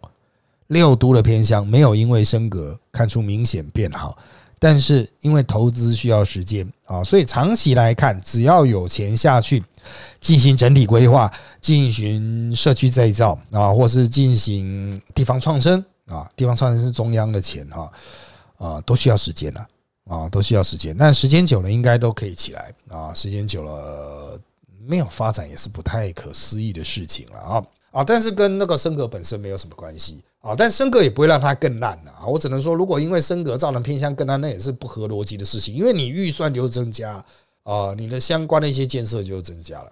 [0.70, 4.18] 六都的偏乡没有因为升格看出明显变好，
[4.58, 9.64] 但是因为投资需要时间啊，所以长期来看，只要有钱下去
[10.22, 17.92] 进行整体规划、进行社区再造啊，或是进行地方创生啊，地方创生是中央的钱哈
[18.58, 19.68] 啊，都需要时间了
[20.06, 20.96] 啊，都需要时间。
[20.98, 23.12] 但时间久了，应该都可以起来啊。
[23.14, 24.40] 时间久了
[24.86, 28.04] 没有发展也是不太可思议的事情了啊啊！
[28.04, 30.22] 但是跟那个升格本身没有什么关系。
[30.42, 32.26] 啊，但升格也不会让它更烂啊！
[32.26, 35.76] 我只能说，如果因为升格造成偏向更烂，那也是不合逻辑的事情。
[35.76, 37.24] 因为你预算就增加
[37.64, 39.92] 啊，你的相关的一些建设就增加了。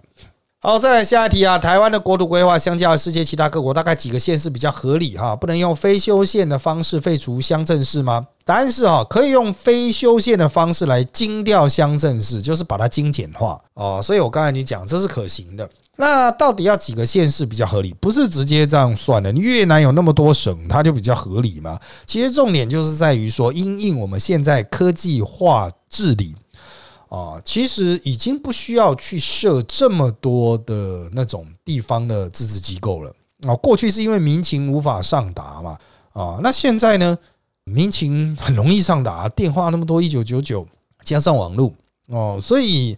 [0.60, 5.36] 好，再来下一题啊，台湾的国土规划相较世界其他各国，大概几个县市比较合理哈？
[5.36, 8.26] 不能用非修宪的方式废除乡镇市吗？
[8.44, 14.00] 答案是哈，可以用非修宪的方式来精调乡镇市，就是把它精简化哦。
[14.02, 15.70] 所以我刚才已经讲，这是可行的。
[15.94, 17.94] 那到底要几个县市比较合理？
[18.00, 19.30] 不是直接这样算的。
[19.30, 21.78] 越南有那么多省，它就比较合理吗？
[22.04, 26.34] 其实重点就是在于说，因应我们现在科技化治理
[27.08, 33.12] 啊，其实已经不需要去设这么多的那种地方的自治机构了
[33.46, 33.54] 啊。
[33.56, 35.78] 过去是因为民情无法上达嘛
[36.12, 37.18] 啊，那现在呢，
[37.64, 40.66] 民情很容易上达，电话那么多，一九九九
[41.04, 41.72] 加上网络
[42.08, 42.96] 哦，所以。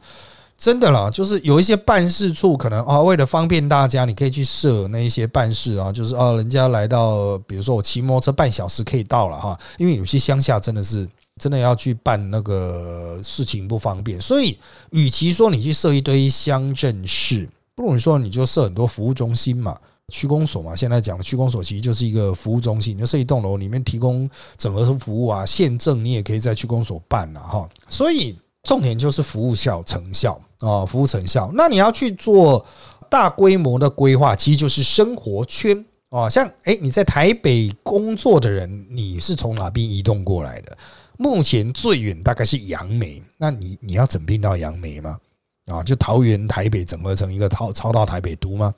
[0.62, 11.08] 真的啦，就是有一些办事处可能啊，为了方便大家，你可以去设那一些办事啊，就是啊，人家来到，比如说我骑摩托车半小时可以到了哈，因为有些乡下真的是
[11.40, 14.56] 真的要去办那个事情不方便，所以
[14.90, 19.76] 与其说你去设一堆乡镇市，不如说你就设很多服务中心嘛，
[20.08, 30.40] 区公所嘛，现在讲的区公所其实就是一个服务中心，就设一栋楼里面提供整合服务啊，县政你也可以在区公所办了哈，所以重点就是服务效成效。
[30.60, 31.50] 啊，服务成效。
[31.54, 32.62] 那你要去做
[33.08, 36.28] 大规模的规划，其实就是生活圈啊。
[36.28, 40.76] 像诶，你在台北工作的人，你是从哪边移动过来的？
[41.22, 45.18] 目前最远大概是杨梅，那你你要整并到杨梅吗？
[45.66, 48.74] 啊，就桃园、台北整合成一个超超到台北都吗？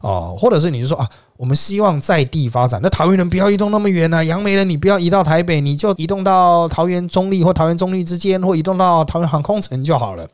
[0.00, 10.26] 哦，或者是你是说啊，我们希望在地发展，那桃园人不要移动那么远啊，杨梅人你不要移到台北，你就移动到桃园中立或桃园中立之间，或移动到桃园航空城就好了。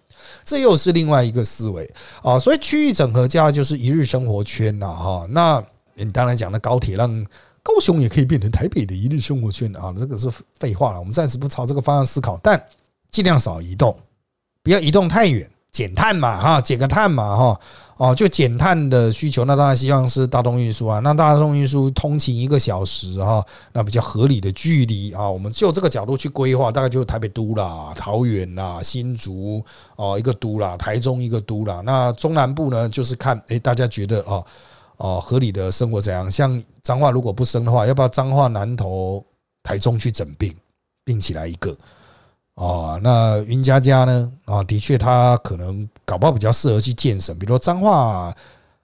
[0.44, 5.26] 这又是另外一个思维啊，所以区域整合价就是一日生活圈呐，哈。
[5.30, 5.60] 那
[5.94, 7.26] 你当然讲的高铁让
[7.62, 10.98] 高雄也可以变成台北的一日生活圈啊，这个是废话了。
[10.98, 12.62] 我们暂时不朝这个方向思考，但
[13.10, 13.96] 尽量少移动，
[14.62, 15.50] 不要移动太远。
[15.72, 17.60] 减碳嘛，哈，减个碳嘛，哈，
[17.96, 20.98] 哦，就减碳的需求，那当然希望是大众运输啊。
[20.98, 23.42] 那大众运输通勤一个小时，哈，
[23.72, 31.80] 那比较合理的距离啊，我们就这个角度去规划，大概就台北都啦、桃园啦、新竹哦一个都啦、台中一个都啦。
[31.86, 34.44] 那中南部呢，就是看诶，大家觉得哦
[35.00, 36.30] 哦合理的生活怎样？
[36.30, 39.24] 像彰化如果不生的话，要不要彰化南投
[39.62, 40.54] 台中去整并
[41.04, 41.74] 并起来一个？
[42.54, 44.30] 哦，那云家家呢？
[44.44, 48.34] 啊，的确，他可能搞不好比较适合去建省，比如说彰化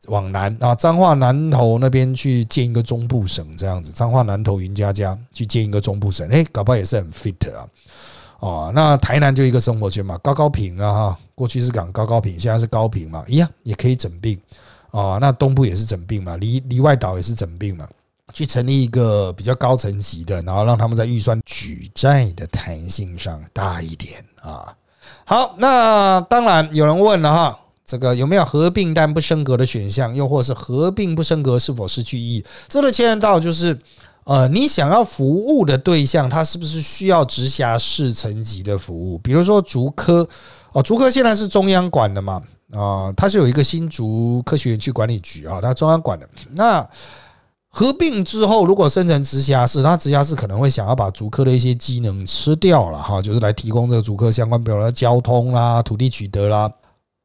[0.07, 7.68] 往南啊，彰化南投那边去建一个中部省这样子，彰化南投云家家去建一个中部省，哎，搞不好也是很 fit 啊。
[8.38, 14.41] 哦，那台南就一个生活圈嘛，高高平啊，哈，过去是讲高高平，现在是高平嘛，一样也可以整并。
[14.97, 17.86] 啊，那东部也是整并嘛，离离外岛也是整并嘛，
[18.32, 24.74] 去成立一个比较高层级的，然后让他们在预算举债的弹性上大一点啊。
[25.24, 32.44] 好，那当然有人问了哈，这个有没有合并但不升格的选项，又或是合并不升格是否失去意义？
[32.68, 33.78] 这个牵连到就是。
[34.28, 39.16] 呃，你想要服务的对象，他是不是需要直辖市层级的服务？
[39.18, 40.28] 比如说竹科，
[40.72, 42.42] 哦，竹科现在是中央管的嘛，
[42.73, 46.29] 啊，它是有一个新竹科学园区管理局啊，它中央管的。
[46.53, 46.89] 那
[47.69, 56.71] 合并之后，如果生成直辖市，那直辖市可能会想要把竹科的一些机能吃掉了哈，就是来提供这个竹科相关，比如说交通啦、土地取得啦，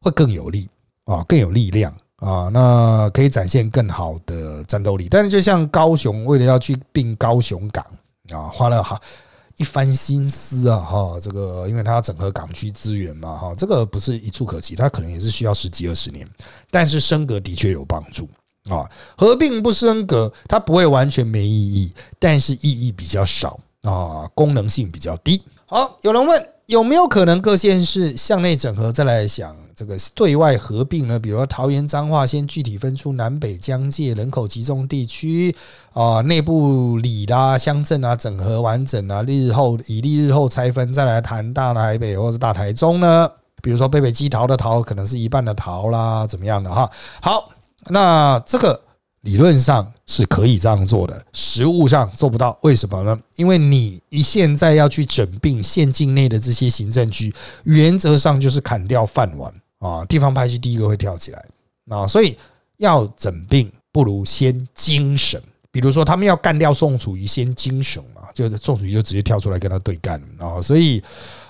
[0.02, 0.70] 会更有利
[1.06, 1.94] 啊，更有力量。
[2.18, 5.08] 啊，那可以展现更好的战斗力。
[5.10, 7.84] 但是，就像高雄为了要去并高雄港
[8.30, 9.02] 啊，花了哈
[9.62, 16.28] 一番心思啊，哈，这个因为它要整合港区资源嘛，哈，这个不是一触可及，它可能也是需要十几二十年。
[16.72, 18.28] 但是升格的确有帮助
[18.68, 25.44] 啊，合并不升格，它不会完全没意义，但是意义比较少啊，功能性比较低。
[25.68, 29.56] 好，有人问有没有可能各县市向内整合，再来想。
[29.82, 35.56] 这个对外合并呢，比如说桃园彰化，先具体分出南北疆界人口集中地区
[35.94, 43.28] 啊，内部里啦、乡镇啊整合完整啊，日后以立日后拆分，再来谈大台北或者大台中呢？
[43.64, 46.88] 比如说北北基桃的桃可能是一半的桃啦，怎么样的哈？
[47.20, 47.50] 好，
[47.88, 48.80] 那这个
[49.22, 53.20] 理论上是可以这样做的，实物上做不到，为什么呢？
[53.36, 59.52] 因为你一现在要去整并县境内的这些行政区，原则上就是砍掉饭碗。
[59.82, 61.46] 啊，地方派系第一个会跳起来
[61.90, 62.38] 啊，所以
[62.78, 65.42] 要整病不如先精省。
[65.74, 71.02] 比如说，他们要干掉宋楚瑜，先精省嘛，就是宋楚瑜就直接跳出来跟他对干啊，所以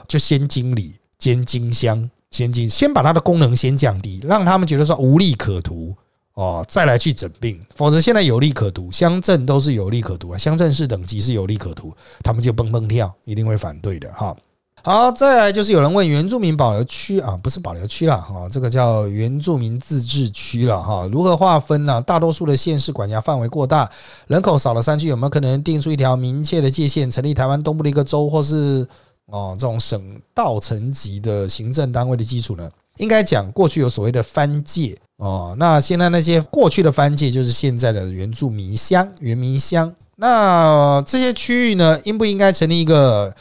[0.08, 5.96] 就先经理兼经乡，先经先把他的功能先降低，让他们觉得说无利可图
[6.36, 7.60] 哦，再来去整病。
[7.76, 11.92] 否则现在有利可图，乡镇都是有利可图啊，乡镇市等级是有利可图，
[12.24, 14.38] 他们就蹦蹦跳，一定会反对的哈。
[14.84, 22.02] 好，再来就是有人问原住民保留区啊，不是保留区了哈，这个叫原住民自治区了哈，如何划分呢？
[22.02, 23.88] 大多数的县市管辖范围过大，
[24.26, 28.84] 人口少了山区有没有可能定出一条明确的界限，成立台湾东部的一个州，或是
[29.28, 32.68] 哦这种省道层级的行政单位的基础呢？
[32.98, 43.32] 应该讲过去有所谓的番界哦，那现在那些过去的番界就是现在的原住民乡、原民乡，那这些区域呢，应不应该成立一个？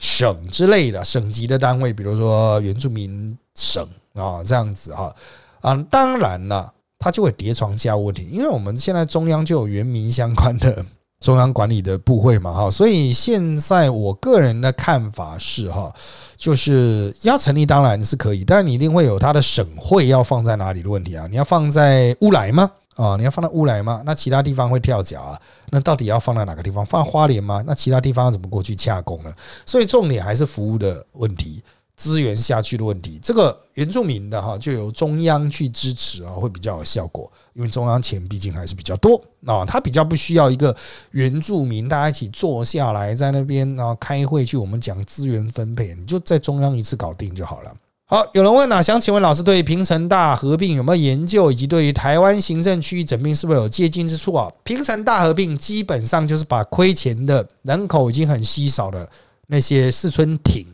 [0.00, 5.14] 省之类的省级的单位，比如说原住民省啊，这样子啊，
[5.60, 10.84] 啊，当然了，它就会叠床架屋问题，因为我们现在中央就有原民相关的
[11.20, 15.94] 中央管理的部会嘛，哈，所以现在我个人的看法是哈，
[16.38, 22.70] 就是要成立当然是可以，但是你一定会有它的省会要放在哪里的问题啊，你要放在乌来吗？
[22.96, 24.02] 啊，你要放在乌来吗？
[24.04, 25.40] 那其他地方会跳脚啊？
[25.70, 26.84] 那到底要放在哪个地方？
[26.84, 27.62] 放在花莲吗？
[27.66, 29.32] 那其他地方要怎么过去洽工呢？
[29.64, 31.62] 所以重点还是服务的问题，
[31.96, 33.18] 资源下去的问题。
[33.22, 40.76] 这个原住民的哈，就由中央去支持啊，会比较有效果，因为中央钱毕竟还是比较多啊，他比较不需要一个
[41.12, 47.72] 原住民大家一起坐下来在那边然后开会去我们讲资源分配，你就在中央一次搞定就好了。
[48.10, 54.50] 好，有人问呢，想请问老师对平城大合并有没有研究，以及对于台湾行政区域整并是否有借鉴之处啊？
[54.64, 59.08] 平城大合并基本上就是把亏钱的人口已经很稀少的
[59.46, 60.66] 那些四村町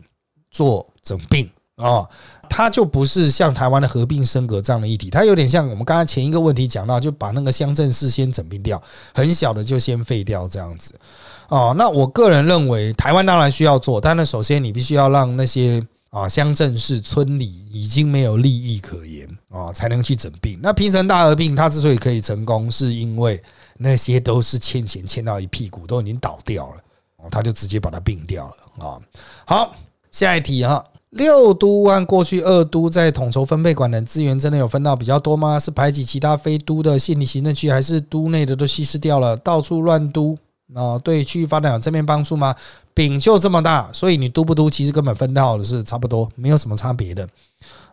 [0.49, 2.09] 做整并啊，
[2.49, 8.81] 它就不是像台湾的合并升格这样的议题，它有点像我们刚才前一个问题讲到，就把那个乡镇市先整并掉，
[9.13, 10.95] 很小的就先废掉这样子
[11.49, 11.75] 哦。
[11.77, 15.85] 那我个人认为，台湾当然需要做，但是首先你必须要让那些。
[16.09, 20.57] 啊，乡镇市村里已经没有利益可言啊，才能去整并。
[20.63, 23.41] 那平城大合并，它之所以可以成功，是因为
[23.77, 26.77] 那些都是欠钱欠到一屁股，都已经倒掉了，
[27.17, 28.99] 哦，他就直接把它并掉了啊。
[29.45, 29.75] 好，
[30.09, 35.59] 下一题哈，六都和过去二都在统筹分配管的资源，真的有分到比较多吗？
[35.59, 40.37] 是排挤其他非都的县里行政区，还是都内的都稀释掉了，到处乱都？
[40.75, 42.55] 啊，对区域发展有正面帮助吗？
[42.93, 47.27] 饼就这么大，所以你督不督，其实根本分到的是差不多，没有什么差别的。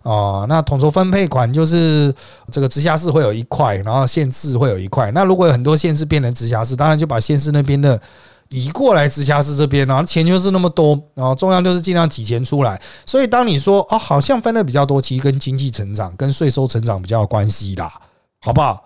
[0.03, 2.13] 哦，那统筹分配款就是
[2.51, 5.11] 这个直辖市会有一块，然后县市会有一块。
[5.13, 8.01] 那如果有很多县市变成直辖市，当然就把县市那边的
[8.49, 12.81] 移过来直辖市这边，然后钱就是那么多，然后中央就是尽量挤钱出来。
[13.07, 17.93] 所以当你说哦，好像分的比较多，其实跟经济成长、跟税收成长比较有关系啦，
[18.41, 18.83] 好不好？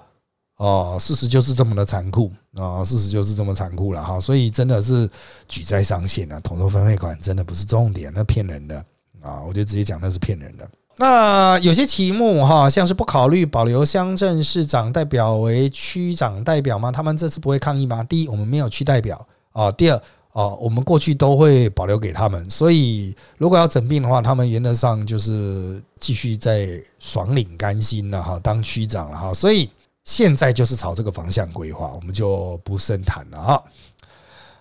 [0.58, 2.82] 哦，事实就是这么的残酷啊！
[2.82, 5.08] 事实就是这么残酷了哈，所以真的是
[5.46, 8.84] 举债上限啊，统筹分配款真的不是重点，那骗人的
[9.22, 9.40] 啊！
[9.46, 10.68] 我就直接讲那是骗人的。
[10.96, 16.90] 那有些题目哈，像是不考虑保留乡镇市长代表为区长代表吗？
[16.90, 18.02] 他们这次不会抗议吗？
[18.02, 19.96] 第一，我们没有区代表啊；第二，
[20.32, 29.70] 啊，我们过去都会保留给他们，所以如果要整病的话，他们原则上就是继续在爽领甘心了哈，当区长了哈，所以
[30.08, 33.62] 现在就是朝这个方向规划，我们就不深谈了哈。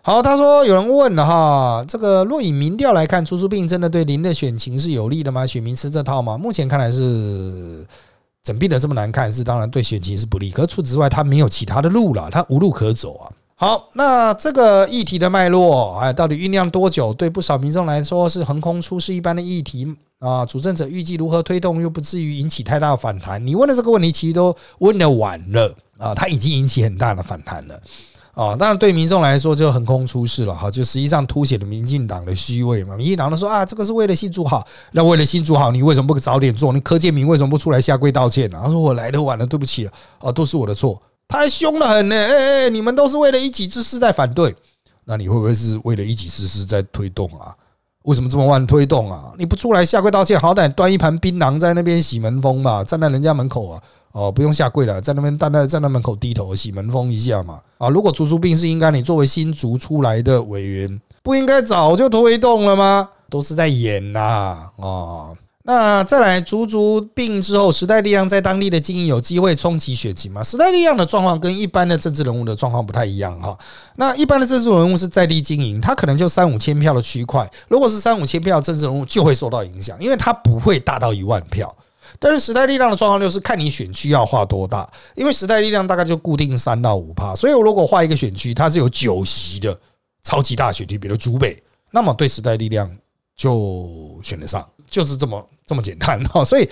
[0.01, 5.47] 好，他说有人问了哈，这个若以民调来看，出租病真的对林的选情是有利的吗？
[5.47, 6.37] 选民吃这套吗？
[6.37, 7.87] 目前看来是
[8.43, 10.51] 整病的这么难看，是当然对选情是不利。
[10.51, 13.31] 可除此之外，他没有其他的路了，他无路可走啊。
[13.59, 17.11] 好，那这个议题的脉络，哎，到底酝酿多久？
[17.11, 20.45] 对不少民众来说是横空出世一般的议题啊。
[20.45, 23.43] 主政者预计如何推动，又不至于引起太大反弹？
[23.43, 27.81] 你问的这个问题，其实都问的晚了啊，他已经引起很大的反弹了。
[28.35, 32.95] 啊，当然对民众来说就横空出世了哈，就实际上凸显了民进党的虚伪嘛。
[32.95, 36.71] 民进党都说啊，这个是为了新竹好，那为了新竹好，你为什么不早点做？
[36.71, 38.59] 你柯建明为什么不出来下跪道歉呢？
[38.63, 39.89] 他说我来的晚了，对不起
[40.19, 41.01] 啊，都是我的错。
[41.27, 44.55] 他还凶得很呢，哎哎，你们都是为了一己之私在反对，
[45.05, 47.55] 那你会不会是为了一己之私在推动啊？
[48.03, 49.33] 为什么这么乱推动啊？
[49.37, 53.81] 你不出来下跪道歉，好歹端一盘槟榔在那边洗门风嘛，站在人家门口啊。
[54.13, 57.61] 哦，不用下跪了，在那边站在站在门口低头洗门风一下嘛。
[57.77, 63.09] 啊，如果足足病是应该你作为新竹出来的委员，不应该早就推动了吗？
[63.29, 64.71] 都是在演呐。
[64.77, 65.37] 哦，
[65.69, 70.41] 那再来足足病之后，时代力量在当地的经营有机会冲击选情吗？
[70.41, 73.57] 时代力量的状况跟一般的政治人物的状况不太一样哈。
[73.97, 81.75] 那一般的政治人物是在地经营，他可能就三五千票的区块，如果是三五千票政治人物就会受到影响，因为他不会大到一万票。
[82.17, 89.77] 但是时代力量的状况就是看你选区要画多大，因为时代力量大概就固定三到五趴，所以我如果画一个选区，它是有九席的
[90.23, 91.61] 超级大选区，比如竹北，
[91.91, 92.89] 那么对时代力量
[93.35, 96.43] 就选得上，就是这么这么简单哈。
[96.43, 96.69] 所以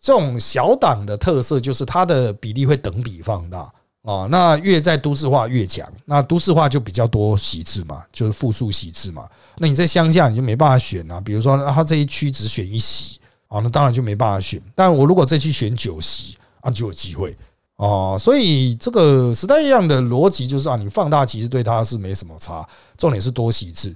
[0.00, 9.28] 这种小党的特色就是它的比例会等比放大啊，那越在都市化越强，那都市化就比较多席次嘛，就是复数席次嘛。
[9.58, 13.18] 那你在乡下你就没办法选啊，比如说他这一区只选一席。
[13.46, 14.60] 啊，那当然就没办法选。
[14.74, 17.36] 但我如果再去选九席啊，就有机会
[17.76, 18.16] 哦。
[18.18, 22.66] 所以这个时代一样的逻辑就是啊，你放大其实对它是没什么差，
[22.98, 23.94] 重点是多席次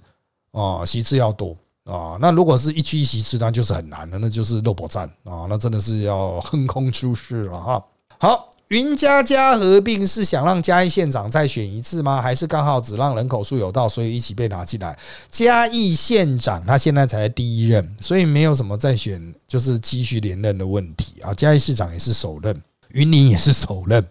[0.52, 1.56] 啊，席次要多
[1.88, 2.16] 啊。
[2.20, 7.84] 那如果是一区一席次，那就是很难的，那就是肉搏战啊，那真的是要横空出世了哈。
[8.18, 8.44] 好。
[8.68, 12.20] 云嘉嘉合并是想让嘉义县长再选一次吗？
[12.20, 14.94] 还是刚好只让人口数有到，所以一起被拿进来？
[15.30, 21.32] 嘉义县长他现在才第一任，所以没有什么再选，就是继续连任的问题啊。
[21.32, 24.06] 嘉义市长也是首任，云林也是首任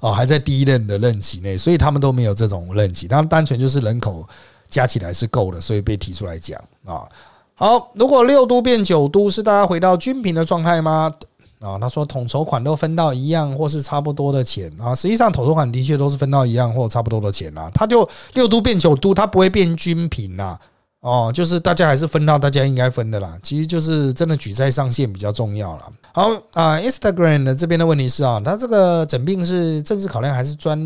[0.00, 4.28] 啊，还在第一任的任期内，所以他们都没有这种任期，他们单纯就是人口
[4.72, 7.06] 加起来是够的，所以被提出来讲啊。
[7.54, 11.12] 好，如果六都变九都，是大家回到均平的状态吗？
[11.60, 20.58] 啊，他说统筹款都分到一样或是差不多的钱啊，实际上统筹款的确都是分到一样或差不多的钱啊，他就六都变九都，他不会变均平呐，
[21.02, 25.92] 哦，就是大家还是分到大家应该分的啦，其实就是真的举债上限比较重要了。
[26.12, 30.76] 好啊，Instagram 的这边的问题是啊，他这个整病是政治考量还是专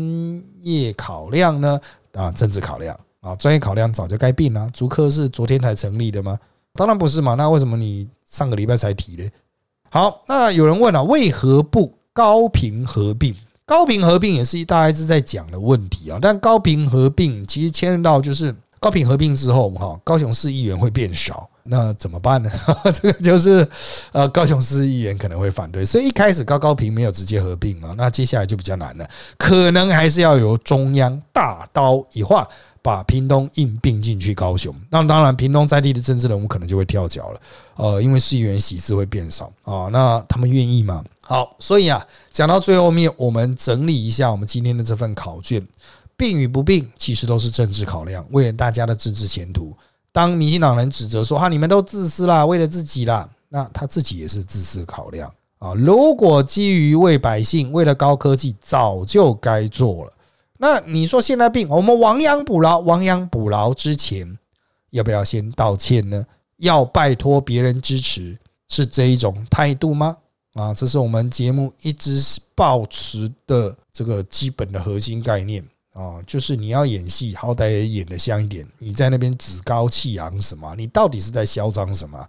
[0.59, 1.79] 业考量呢？
[2.13, 4.69] 啊，政治考量啊，专业考量早就该病了。
[4.73, 6.37] 足科是昨天才成立的吗？
[6.73, 9.27] 当然不是嘛，那为什么你上个礼拜才提呢？
[9.89, 13.35] 好，那有人问了，为何不高频合并？
[13.65, 16.19] 高频合并也是一大家一直在讲的问题啊。
[16.21, 22.51] 但高频合并其实牵涉到就是高频合并之后，哈，高雄市议员会变少，那怎么办呢？
[22.93, 23.67] 这个就是
[24.11, 27.93] 呃，高雄市议员可能会反对，所以一开始高高频没有直接合并啊。
[27.97, 32.47] 那接下来就比较难了，可能还是要由中央大刀一划。
[32.81, 37.41] 把屏东硬并进去高雄，那当然屏东在地的政治人物可能就会跳脚了，
[37.75, 41.03] 呃，因为市议员席次会变少啊，那他们愿意吗？
[41.21, 45.65] 好，所以啊，讲到最后面，我们整理一下我们今天的这份考卷，
[46.15, 49.75] 并与不并其实都是政治考量，为了大家的政治前途。
[50.13, 55.73] 当民进党人指责说哈，你们都自私啦，为了自己啦，那他自己也是自私考量啊。
[55.75, 60.13] 如果基于为百姓，为了高科技，早就该做了。
[60.57, 64.37] 那你说现在病，我们亡羊补牢，亡羊补牢之前，
[64.91, 66.25] 要不要先道歉呢？
[66.57, 68.37] 要拜托别人支持，
[68.67, 70.17] 是这一种态度吗？
[70.53, 72.19] 啊，这是我们节目一直
[72.55, 78.67] 保持的这个基本的核心概念啊，就是你要演戏，好歹也演得像一点。
[78.79, 80.73] 你在那边趾高气扬什么？
[80.75, 82.27] 你到底是在嚣张什么？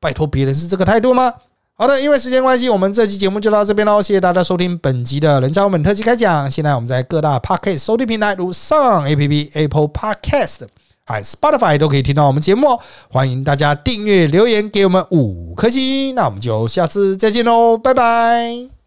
[0.00, 1.32] 拜托别人是这个态度吗？
[1.80, 4.02] 好的，因为时间关系，我们这期节目就到这边喽。
[4.02, 6.50] 谢谢大家收听本集的人渣文特辑开讲。
[6.50, 10.66] 现在我们在各大 Podcast 收听平台，如上 A P P、Apple Podcast，
[11.06, 12.80] 还 Spotify 都可以听到我们节目哦。
[13.10, 16.14] 欢迎大家订阅、留言给我们五颗星。
[16.14, 18.79] 那我们就下次再见喽，拜拜。